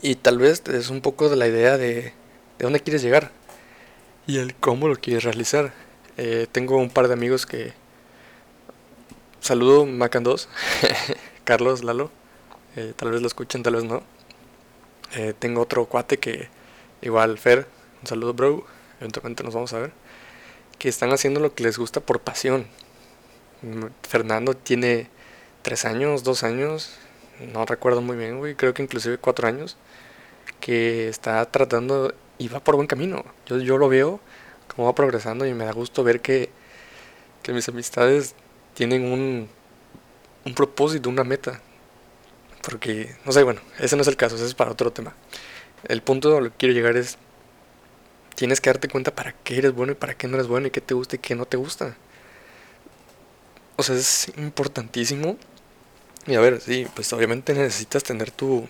y 0.00 0.16
tal 0.16 0.38
vez 0.38 0.62
es 0.68 0.90
un 0.90 1.00
poco 1.00 1.28
de 1.28 1.36
la 1.36 1.46
idea 1.46 1.78
de, 1.78 1.94
de 2.02 2.12
dónde 2.58 2.80
quieres 2.80 3.02
llegar 3.02 3.30
y 4.26 4.38
el 4.38 4.54
cómo 4.54 4.88
lo 4.88 4.96
quieres 4.96 5.24
realizar. 5.24 5.72
Eh, 6.16 6.46
tengo 6.50 6.76
un 6.76 6.90
par 6.90 7.08
de 7.08 7.14
amigos 7.14 7.46
que... 7.46 7.72
Saludo 9.40 9.86
Macan 9.86 10.22
2, 10.22 10.48
Carlos, 11.44 11.82
Lalo. 11.82 12.10
Eh, 12.76 12.92
tal 12.96 13.10
vez 13.10 13.20
lo 13.20 13.26
escuchen, 13.26 13.62
tal 13.62 13.74
vez 13.74 13.84
no. 13.84 14.02
Eh, 15.14 15.34
tengo 15.38 15.60
otro 15.60 15.86
cuate 15.86 16.18
que, 16.18 16.48
igual 17.02 17.38
Fer, 17.38 17.66
un 18.00 18.06
saludo 18.06 18.34
bro, 18.34 18.64
eventualmente 19.00 19.42
nos 19.42 19.54
vamos 19.54 19.72
a 19.72 19.80
ver. 19.80 19.92
Que 20.78 20.88
están 20.88 21.12
haciendo 21.12 21.40
lo 21.40 21.54
que 21.54 21.64
les 21.64 21.76
gusta 21.76 22.00
por 22.00 22.20
pasión. 22.20 22.66
Mm, 23.62 23.86
Fernando 24.08 24.54
tiene 24.54 25.10
tres 25.62 25.84
años, 25.84 26.22
dos 26.22 26.44
años, 26.44 26.96
no 27.52 27.66
recuerdo 27.66 28.00
muy 28.00 28.16
bien, 28.16 28.38
güey, 28.38 28.54
creo 28.54 28.74
que 28.74 28.82
inclusive 28.82 29.18
cuatro 29.18 29.48
años 29.48 29.76
que 30.60 31.08
está 31.08 31.44
tratando 31.50 32.14
y 32.42 32.48
va 32.48 32.60
por 32.60 32.76
buen 32.76 32.88
camino. 32.88 33.24
Yo, 33.46 33.58
yo 33.58 33.78
lo 33.78 33.88
veo 33.88 34.20
como 34.74 34.86
va 34.86 34.94
progresando 34.94 35.46
y 35.46 35.54
me 35.54 35.64
da 35.64 35.72
gusto 35.72 36.02
ver 36.02 36.20
que, 36.20 36.50
que 37.42 37.52
mis 37.52 37.68
amistades 37.68 38.34
tienen 38.74 39.04
un, 39.04 39.48
un 40.44 40.54
propósito, 40.54 41.08
una 41.08 41.24
meta. 41.24 41.60
Porque, 42.62 43.14
no 43.24 43.32
sé, 43.32 43.42
bueno, 43.42 43.60
ese 43.78 43.96
no 43.96 44.02
es 44.02 44.08
el 44.08 44.16
caso, 44.16 44.36
ese 44.36 44.46
es 44.46 44.54
para 44.54 44.72
otro 44.72 44.92
tema. 44.92 45.14
El 45.84 46.02
punto 46.02 46.36
a 46.36 46.40
lo 46.40 46.50
que 46.50 46.56
quiero 46.56 46.74
llegar 46.74 46.96
es, 46.96 47.18
tienes 48.34 48.60
que 48.60 48.70
darte 48.70 48.88
cuenta 48.88 49.14
para 49.14 49.32
qué 49.32 49.58
eres 49.58 49.72
bueno 49.72 49.92
y 49.92 49.96
para 49.96 50.14
qué 50.14 50.28
no 50.28 50.36
eres 50.36 50.46
bueno 50.46 50.68
y 50.68 50.70
qué 50.70 50.80
te 50.80 50.94
gusta 50.94 51.16
y 51.16 51.18
qué 51.18 51.34
no 51.34 51.46
te 51.46 51.56
gusta. 51.56 51.96
O 53.76 53.82
sea, 53.82 53.96
es 53.96 54.32
importantísimo. 54.36 55.36
Y 56.26 56.34
a 56.34 56.40
ver, 56.40 56.60
sí, 56.60 56.86
pues 56.94 57.12
obviamente 57.12 57.52
necesitas 57.52 58.04
tener 58.04 58.30
tu, 58.30 58.66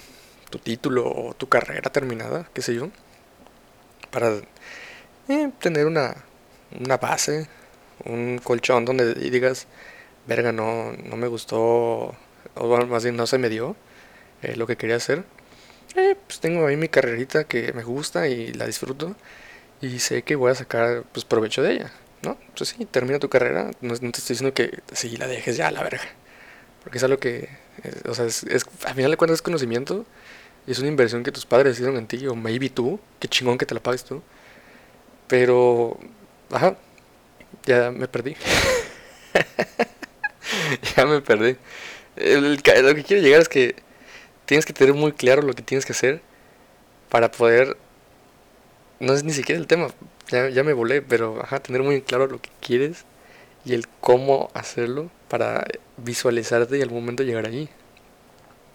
tu 0.50 0.58
título 0.58 1.06
o 1.06 1.34
tu 1.34 1.48
carrera 1.48 1.90
terminada, 1.92 2.48
qué 2.54 2.62
sé 2.62 2.74
yo, 2.74 2.90
para 4.12 4.36
eh, 5.28 5.50
tener 5.58 5.86
una, 5.86 6.14
una 6.78 6.98
base, 6.98 7.48
un 8.04 8.38
colchón 8.38 8.84
donde 8.84 9.14
digas, 9.14 9.66
verga, 10.26 10.52
no, 10.52 10.92
no 10.92 11.16
me 11.16 11.26
gustó, 11.26 12.14
o 12.54 12.86
más 12.86 13.02
bien 13.02 13.16
no 13.16 13.26
se 13.26 13.38
me 13.38 13.48
dio 13.48 13.74
eh, 14.42 14.54
lo 14.56 14.66
que 14.66 14.76
quería 14.76 14.96
hacer. 14.96 15.24
Eh, 15.96 16.16
pues 16.26 16.40
tengo 16.40 16.66
ahí 16.66 16.76
mi 16.76 16.88
carrerita 16.88 17.44
que 17.44 17.72
me 17.72 17.82
gusta 17.82 18.28
y 18.28 18.52
la 18.52 18.66
disfruto 18.66 19.16
y 19.80 19.98
sé 19.98 20.22
que 20.22 20.36
voy 20.36 20.50
a 20.52 20.54
sacar 20.54 21.04
pues 21.12 21.24
provecho 21.24 21.62
de 21.62 21.72
ella, 21.74 21.92
¿no? 22.22 22.38
Pues 22.56 22.70
sí, 22.70 22.86
termina 22.86 23.18
tu 23.18 23.28
carrera, 23.28 23.70
no, 23.80 23.98
te 23.98 24.06
estoy 24.06 24.34
diciendo 24.34 24.54
que 24.54 24.80
si 24.92 25.16
la 25.16 25.26
dejes 25.26 25.56
ya 25.56 25.70
la 25.70 25.82
verga, 25.82 26.02
porque 26.82 26.98
es 26.98 27.04
algo 27.04 27.18
que, 27.18 27.48
o 28.08 28.14
sea, 28.14 28.26
es, 28.26 28.44
es, 28.44 28.64
a 28.84 28.94
final 28.94 29.10
de 29.10 29.16
cuentas 29.16 29.36
es 29.36 29.42
conocimiento 29.42 30.06
es 30.66 30.78
una 30.78 30.88
inversión 30.88 31.22
que 31.22 31.32
tus 31.32 31.46
padres 31.46 31.74
hicieron 31.74 31.96
en 31.96 32.06
ti, 32.06 32.26
o 32.26 32.34
maybe 32.34 32.68
tú, 32.68 33.00
qué 33.18 33.28
chingón 33.28 33.58
que 33.58 33.66
te 33.66 33.74
la 33.74 33.82
pagues 33.82 34.04
tú. 34.04 34.22
Pero, 35.26 35.98
ajá, 36.50 36.76
ya 37.64 37.90
me 37.90 38.06
perdí. 38.08 38.36
ya 40.96 41.06
me 41.06 41.20
perdí. 41.20 41.56
El, 42.16 42.56
lo 42.56 42.94
que 42.94 43.04
quiero 43.04 43.22
llegar 43.22 43.40
es 43.40 43.48
que 43.48 43.74
tienes 44.46 44.66
que 44.66 44.72
tener 44.72 44.94
muy 44.94 45.12
claro 45.12 45.42
lo 45.42 45.54
que 45.54 45.62
tienes 45.62 45.84
que 45.86 45.92
hacer 45.92 46.20
para 47.08 47.30
poder... 47.30 47.76
No 49.00 49.14
es 49.14 49.24
ni 49.24 49.32
siquiera 49.32 49.60
el 49.60 49.66
tema, 49.66 49.88
ya, 50.28 50.48
ya 50.48 50.62
me 50.62 50.72
volé, 50.72 51.02
pero 51.02 51.42
ajá, 51.42 51.60
tener 51.60 51.82
muy 51.82 52.02
claro 52.02 52.28
lo 52.28 52.40
que 52.40 52.50
quieres 52.60 53.04
y 53.64 53.74
el 53.74 53.88
cómo 54.00 54.48
hacerlo 54.54 55.10
para 55.28 55.66
visualizarte 55.96 56.78
y 56.78 56.82
al 56.82 56.90
momento 56.90 57.24
llegar 57.24 57.46
allí. 57.46 57.68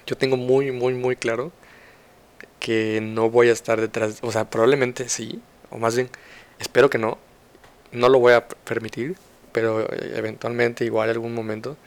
Yo 0.06 0.17
tengo 0.17 0.36
muy, 0.36 0.71
muy, 0.71 0.93
muy 0.93 1.15
claro 1.15 1.54
que 2.60 3.00
no 3.02 3.30
voy 3.30 3.50
a 3.50 3.54
estar 3.54 3.80
detrás, 3.82 4.20
o 4.22 4.32
sea, 4.32 4.50
probablemente 4.50 5.10
sí, 5.10 5.41
o 5.70 5.78
más 5.78 5.96
bien 5.96 6.10
Espero 6.60 6.89
que 6.89 6.98
no. 6.98 7.17
No 7.91 8.10
lo 8.10 8.20
voy 8.20 8.34
a 8.34 8.48
permitir, 8.48 9.15
pero 9.52 9.88
eventualmente, 9.91 10.86
igual 10.86 11.10
en 11.10 11.15
algún 11.15 11.34
momento, 11.34 11.78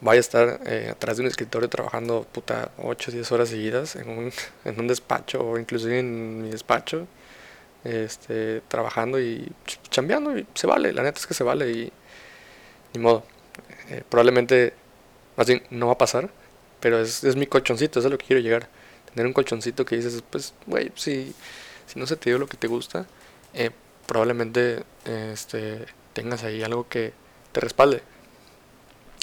vaya 0.00 0.18
a 0.18 0.20
estar 0.20 0.60
eh, 0.66 0.88
atrás 0.92 1.16
de 1.16 1.22
un 1.22 1.28
escritorio 1.28 1.68
trabajando 1.68 2.26
puta 2.32 2.70
8 2.78 3.10
o 3.10 3.14
10 3.14 3.32
horas 3.32 3.48
seguidas 3.50 3.96
en 3.96 4.08
un, 4.08 4.32
en 4.64 4.80
un 4.80 4.88
despacho 4.88 5.40
o 5.46 5.58
inclusive 5.58 5.98
en 6.00 6.42
mi 6.42 6.50
despacho, 6.50 7.06
este, 7.84 8.62
trabajando 8.68 9.20
y 9.20 9.50
chambeando 9.90 10.36
y 10.38 10.46
se 10.54 10.66
vale, 10.66 10.92
la 10.92 11.02
neta 11.02 11.18
es 11.18 11.26
que 11.26 11.34
se 11.34 11.44
vale 11.44 11.70
y 11.70 11.92
ni 12.94 13.00
modo. 13.00 13.24
Eh, 13.90 14.02
probablemente, 14.08 14.74
más 15.36 15.46
bien, 15.46 15.62
no 15.70 15.88
va 15.88 15.94
a 15.94 15.98
pasar, 15.98 16.30
pero 16.80 17.00
es, 17.00 17.24
es 17.24 17.36
mi 17.36 17.46
colchoncito, 17.46 18.00
es 18.00 18.06
a 18.06 18.08
lo 18.08 18.18
que 18.18 18.26
quiero 18.26 18.42
llegar. 18.42 18.68
Tener 19.14 19.26
un 19.26 19.32
colchoncito 19.32 19.84
que 19.84 19.96
dices, 19.96 20.22
pues, 20.30 20.54
güey, 20.66 20.92
si, 20.94 21.34
si 21.86 21.98
no 21.98 22.06
se 22.06 22.16
te 22.16 22.30
dio 22.30 22.38
lo 22.38 22.46
que 22.46 22.56
te 22.56 22.68
gusta, 22.68 23.06
eh, 23.54 23.70
probablemente 24.06 24.84
este, 25.04 25.86
tengas 26.12 26.44
ahí 26.44 26.62
algo 26.62 26.88
que 26.88 27.12
te 27.52 27.60
respalde. 27.60 28.02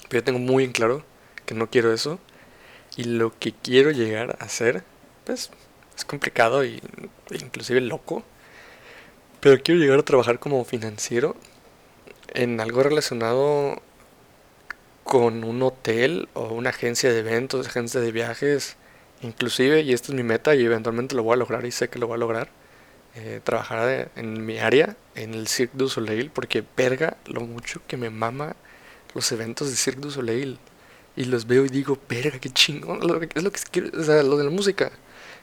Pero 0.09 0.21
yo 0.21 0.23
tengo 0.23 0.39
muy 0.39 0.63
en 0.63 0.71
claro 0.71 1.03
que 1.45 1.55
no 1.55 1.69
quiero 1.69 1.93
eso. 1.93 2.19
Y 2.95 3.03
lo 3.03 3.37
que 3.37 3.53
quiero 3.53 3.91
llegar 3.91 4.37
a 4.39 4.45
hacer, 4.45 4.83
pues 5.25 5.51
es 5.95 6.05
complicado 6.05 6.65
y 6.65 6.81
e 7.31 7.37
inclusive 7.37 7.81
loco. 7.81 8.23
Pero 9.39 9.61
quiero 9.61 9.79
llegar 9.79 9.99
a 9.99 10.03
trabajar 10.03 10.39
como 10.39 10.63
financiero 10.65 11.35
en 12.33 12.59
algo 12.59 12.83
relacionado 12.83 13.81
con 15.03 15.43
un 15.43 15.61
hotel 15.61 16.27
o 16.33 16.49
una 16.49 16.71
agencia 16.71 17.11
de 17.11 17.19
eventos, 17.19 17.67
agencia 17.67 17.99
de 18.01 18.11
viajes, 18.11 18.77
inclusive, 19.21 19.81
y 19.81 19.93
esta 19.93 20.11
es 20.11 20.15
mi 20.15 20.23
meta 20.23 20.55
y 20.55 20.63
eventualmente 20.63 21.15
lo 21.15 21.23
voy 21.23 21.33
a 21.33 21.37
lograr 21.37 21.65
y 21.65 21.71
sé 21.71 21.89
que 21.89 21.99
lo 21.99 22.07
voy 22.07 22.15
a 22.15 22.19
lograr, 22.19 22.49
eh, 23.15 23.41
trabajar 23.43 24.11
en 24.15 24.45
mi 24.45 24.59
área, 24.59 24.95
en 25.15 25.33
el 25.33 25.47
Cirque 25.47 25.77
du 25.77 25.89
Soleil, 25.89 26.29
porque 26.29 26.63
verga 26.75 27.17
lo 27.25 27.41
mucho 27.41 27.81
que 27.87 27.97
me 27.97 28.09
mama 28.09 28.55
los 29.13 29.31
eventos 29.31 29.69
de 29.69 29.75
Cirque 29.75 30.01
du 30.01 30.11
Soleil. 30.11 30.59
Y 31.15 31.25
los 31.25 31.47
veo 31.47 31.65
y 31.65 31.69
digo, 31.69 31.97
verga, 32.07 32.37
qué 32.39 32.51
chingón. 32.51 32.99
Es 33.33 33.43
lo 33.43 33.51
que 33.51 33.59
quiero, 33.71 33.89
o 33.99 34.03
sea, 34.03 34.21
lo 34.21 34.37
de 34.37 34.43
la 34.43 34.51
música. 34.51 34.91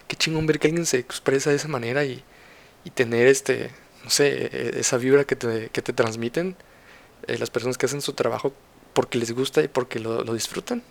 Qué 0.06 0.14
chingón 0.16 0.46
ver 0.46 0.60
que 0.60 0.68
alguien 0.68 0.86
se 0.86 0.98
expresa 0.98 1.50
de 1.50 1.56
esa 1.56 1.66
manera 1.66 2.04
y, 2.04 2.22
y 2.84 2.90
tener 2.90 3.26
este, 3.26 3.70
no 4.04 4.10
sé, 4.10 4.50
e, 4.52 4.78
esa 4.78 4.98
vibra 4.98 5.24
que 5.24 5.34
te, 5.34 5.70
que 5.70 5.82
te 5.82 5.92
transmiten 5.92 6.56
eh, 7.26 7.38
las 7.38 7.50
personas 7.50 7.76
que 7.76 7.86
hacen 7.86 8.02
su 8.02 8.12
trabajo 8.12 8.52
porque 8.92 9.18
les 9.18 9.32
gusta 9.32 9.62
y 9.62 9.68
porque 9.68 9.98
lo, 9.98 10.22
lo 10.22 10.34
disfrutan. 10.34 10.82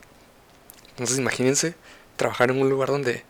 Entonces 0.92 1.18
imagínense 1.18 1.76
trabajar 2.16 2.52
en 2.52 2.62
un 2.62 2.70
lugar 2.70 2.90
donde 2.90 3.24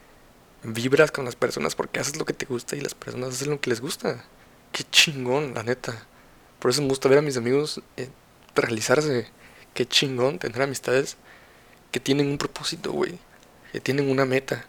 vibras 0.64 1.12
con 1.12 1.26
las 1.26 1.36
personas 1.36 1.76
porque 1.76 2.00
haces 2.00 2.18
lo 2.18 2.26
que 2.26 2.34
te 2.34 2.46
gusta 2.46 2.76
y 2.76 2.82
las 2.82 2.94
personas 2.96 3.30
hacen 3.30 3.50
lo 3.50 3.60
que 3.60 3.70
les 3.70 3.82
gusta. 3.82 4.24
Qué 4.72 4.84
chingón, 4.90 5.54
la 5.54 5.64
neta. 5.64 6.08
Por 6.60 6.72
eso 6.72 6.82
me 6.82 6.88
gusta 6.88 7.10
ver 7.10 7.20
a 7.20 7.22
mis 7.22 7.38
amigos 7.38 7.82
eh, 7.98 8.10
realizarse. 8.56 9.28
Qué 9.74 9.86
chingón 9.86 10.40
tener 10.40 10.62
amistades 10.62 11.18
que 11.92 12.00
tienen 12.00 12.28
un 12.28 12.38
propósito, 12.38 12.92
güey. 12.92 13.20
Que 13.72 13.80
tienen 13.80 14.10
una 14.10 14.26
meta. 14.26 14.66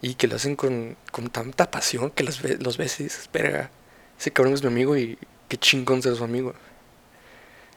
Y 0.00 0.14
que 0.14 0.26
lo 0.26 0.36
hacen 0.36 0.56
con, 0.56 0.96
con 1.10 1.30
tanta 1.30 1.70
pasión 1.70 2.10
que 2.10 2.24
los, 2.24 2.42
los 2.60 2.76
ves 2.76 3.00
y 3.00 3.04
dices, 3.04 3.28
verga, 3.32 3.70
ese 4.18 4.32
cabrón 4.32 4.54
es 4.54 4.62
mi 4.62 4.68
amigo 4.68 4.96
y 4.96 5.18
qué 5.48 5.56
chingón 5.56 6.02
ser 6.02 6.14
su 6.14 6.24
amigo. 6.24 6.54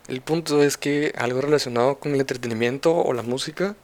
El 0.08 0.22
punto 0.22 0.64
es 0.64 0.78
que 0.78 1.14
algo 1.18 1.42
relacionado 1.42 2.00
con 2.00 2.14
el 2.14 2.22
entretenimiento 2.22 2.96
o 2.96 3.14
la 3.14 3.24
música 3.24 3.76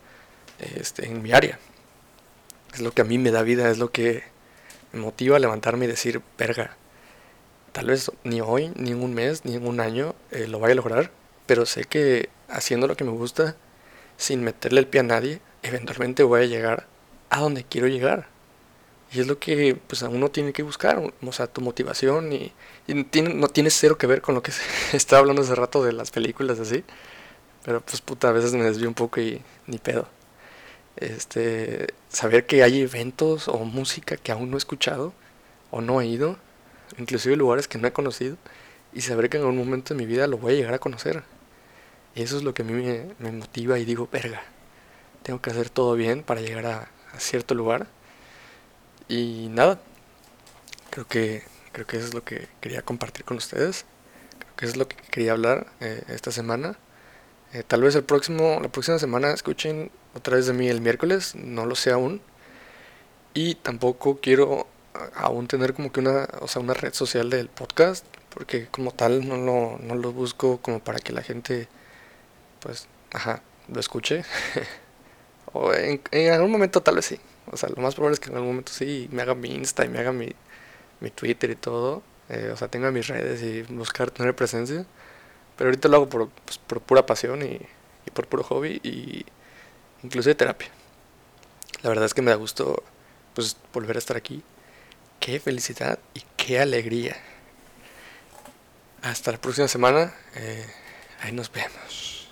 este, 0.75 1.07
en 1.07 1.21
mi 1.21 1.31
área. 1.31 1.59
Es 2.73 2.81
lo 2.81 2.91
que 2.91 3.01
a 3.01 3.05
mí 3.05 3.17
me 3.17 3.31
da 3.31 3.43
vida, 3.43 3.69
es 3.69 3.77
lo 3.77 3.91
que 3.91 4.23
me 4.91 4.99
motiva 5.01 5.37
a 5.37 5.39
levantarme 5.39 5.85
y 5.85 5.87
decir, 5.87 6.21
verga, 6.37 6.75
tal 7.71 7.87
vez 7.87 8.11
ni 8.23 8.41
hoy, 8.41 8.71
ni 8.75 8.91
en 8.91 9.03
un 9.03 9.13
mes, 9.13 9.45
ni 9.45 9.55
en 9.55 9.67
un 9.67 9.79
año 9.79 10.15
eh, 10.31 10.47
lo 10.47 10.59
vaya 10.59 10.73
a 10.73 10.75
lograr, 10.75 11.11
pero 11.45 11.65
sé 11.65 11.83
que 11.83 12.29
haciendo 12.47 12.87
lo 12.87 12.95
que 12.95 13.03
me 13.03 13.11
gusta, 13.11 13.55
sin 14.17 14.43
meterle 14.43 14.79
el 14.79 14.87
pie 14.87 15.01
a 15.01 15.03
nadie, 15.03 15.41
eventualmente 15.63 16.23
voy 16.23 16.41
a 16.41 16.45
llegar 16.45 16.87
a 17.29 17.39
donde 17.41 17.63
quiero 17.63 17.87
llegar. 17.87 18.27
Y 19.11 19.19
es 19.19 19.27
lo 19.27 19.37
que 19.39 19.77
pues 19.87 20.01
uno 20.01 20.29
tiene 20.31 20.53
que 20.53 20.63
buscar, 20.63 21.13
o 21.21 21.31
sea, 21.31 21.47
tu 21.47 21.61
motivación 21.61 22.33
y, 22.33 22.53
no 22.87 23.47
tiene 23.49 23.69
cero 23.69 23.97
que 23.97 24.07
ver 24.07 24.21
con 24.21 24.35
lo 24.35 24.41
que 24.43 24.51
estaba 24.93 25.19
hablando 25.19 25.41
hace 25.43 25.55
rato 25.55 25.83
de 25.83 25.93
las 25.93 26.11
películas 26.11 26.59
así. 26.59 26.83
Pero 27.63 27.81
pues 27.81 28.01
puta, 28.01 28.29
a 28.29 28.31
veces 28.31 28.53
me 28.53 28.63
desvío 28.63 28.87
un 28.87 28.95
poco 28.95 29.21
y 29.21 29.41
ni 29.67 29.77
pedo 29.77 30.07
este, 30.97 31.87
saber 32.09 32.45
que 32.45 32.63
hay 32.63 32.81
eventos 32.81 33.47
o 33.47 33.59
música 33.59 34.17
que 34.17 34.31
aún 34.31 34.51
no 34.51 34.57
he 34.57 34.59
escuchado 34.59 35.13
o 35.71 35.81
no 35.81 36.01
he 36.01 36.07
ido, 36.07 36.37
inclusive 36.97 37.35
lugares 37.35 37.67
que 37.67 37.77
no 37.77 37.87
he 37.87 37.93
conocido, 37.93 38.37
y 38.93 39.01
saber 39.01 39.29
que 39.29 39.37
en 39.37 39.43
algún 39.43 39.57
momento 39.57 39.93
de 39.93 39.99
mi 39.99 40.05
vida 40.05 40.27
lo 40.27 40.37
voy 40.37 40.53
a 40.53 40.55
llegar 40.57 40.73
a 40.75 40.79
conocer. 40.79 41.23
Y 42.15 42.21
eso 42.21 42.37
es 42.37 42.43
lo 42.43 42.53
que 42.53 42.61
a 42.61 42.65
mí 42.65 42.73
me, 43.19 43.31
motiva 43.31 43.79
y 43.79 43.85
digo, 43.85 44.07
verga, 44.11 44.43
tengo 45.23 45.41
que 45.41 45.49
hacer 45.49 45.69
todo 45.69 45.95
bien 45.95 46.23
para 46.23 46.41
llegar 46.41 46.65
a, 46.67 46.89
cierto 47.17 47.55
lugar. 47.55 47.87
Y 49.07 49.47
nada, 49.51 49.79
creo 50.91 51.07
que, 51.07 51.43
creo 51.71 51.87
que 51.87 51.97
eso 51.97 52.07
es 52.07 52.13
lo 52.13 52.23
que 52.23 52.47
quería 52.61 52.83
compartir 52.83 53.25
con 53.25 53.37
ustedes. 53.37 53.85
Creo 54.39 54.55
que 54.55 54.65
es 54.67 54.77
lo 54.77 54.87
que 54.87 54.95
quería 54.95 55.31
hablar 55.33 55.67
eh, 55.79 56.03
esta 56.09 56.31
semana. 56.31 56.77
Eh, 57.53 57.63
tal 57.63 57.81
vez 57.81 57.95
el 57.95 58.03
próximo, 58.03 58.59
la 58.61 58.69
próxima 58.69 58.99
semana 58.99 59.31
escuchen 59.31 59.91
otra 60.15 60.35
vez 60.37 60.47
de 60.47 60.53
mí 60.53 60.67
el 60.67 60.81
miércoles, 60.81 61.35
no 61.35 61.65
lo 61.65 61.75
sé 61.75 61.91
aún. 61.91 62.21
Y 63.33 63.55
tampoco 63.55 64.19
quiero 64.21 64.67
aún 65.15 65.47
tener 65.47 65.73
como 65.73 65.91
que 65.91 65.99
una, 65.99 66.27
o 66.41 66.47
sea, 66.47 66.61
una 66.61 66.73
red 66.73 66.93
social 66.93 67.29
del 67.29 67.49
podcast, 67.49 68.05
porque 68.29 68.67
como 68.67 68.91
tal 68.91 69.27
no 69.27 69.37
lo, 69.37 69.77
no 69.79 69.95
lo 69.95 70.11
busco 70.11 70.59
como 70.61 70.79
para 70.83 70.99
que 70.99 71.13
la 71.13 71.21
gente, 71.23 71.67
pues, 72.59 72.87
ajá, 73.11 73.41
lo 73.67 73.79
escuche. 73.79 74.23
o 75.53 75.73
en, 75.73 76.01
algún 76.31 76.51
momento 76.51 76.81
tal 76.81 76.95
vez 76.95 77.05
sí. 77.05 77.19
O 77.51 77.57
sea, 77.57 77.69
lo 77.69 77.81
más 77.81 77.95
probable 77.95 78.13
es 78.15 78.19
que 78.19 78.29
en 78.29 78.35
algún 78.35 78.49
momento 78.49 78.71
sí 78.71 79.09
me 79.11 79.21
haga 79.21 79.35
mi 79.35 79.49
Insta 79.53 79.85
y 79.85 79.89
me 79.89 79.99
haga 79.99 80.11
mi, 80.11 80.29
mi 81.01 81.11
Twitter 81.11 81.49
y 81.51 81.55
todo. 81.55 82.03
Eh, 82.29 82.51
o 82.53 82.57
sea, 82.57 82.67
tenga 82.69 82.91
mis 82.91 83.07
redes 83.07 83.41
y 83.43 83.63
buscar 83.73 84.11
tener 84.11 84.35
presencia. 84.35 84.85
Pero 85.57 85.69
ahorita 85.69 85.89
lo 85.89 85.97
hago 85.97 86.09
por, 86.09 86.29
pues, 86.29 86.57
por 86.57 86.81
pura 86.81 87.05
pasión 87.05 87.41
y, 87.43 87.59
y 88.05 88.11
por 88.13 88.27
puro 88.27 88.43
hobby 88.43 88.79
y 88.83 89.25
incluso 90.03 90.29
de 90.29 90.35
terapia. 90.35 90.69
La 91.81 91.89
verdad 91.89 92.05
es 92.05 92.13
que 92.13 92.21
me 92.21 92.31
da 92.31 92.37
gusto 92.37 92.83
pues 93.33 93.57
volver 93.73 93.95
a 93.95 93.99
estar 93.99 94.15
aquí. 94.15 94.43
Qué 95.19 95.39
felicidad 95.39 95.99
y 96.13 96.21
qué 96.37 96.59
alegría. 96.59 97.17
Hasta 99.01 99.31
la 99.31 99.37
próxima 99.39 99.67
semana. 99.67 100.13
Eh, 100.35 100.65
ahí 101.21 101.31
nos 101.31 101.51
vemos. 101.51 102.22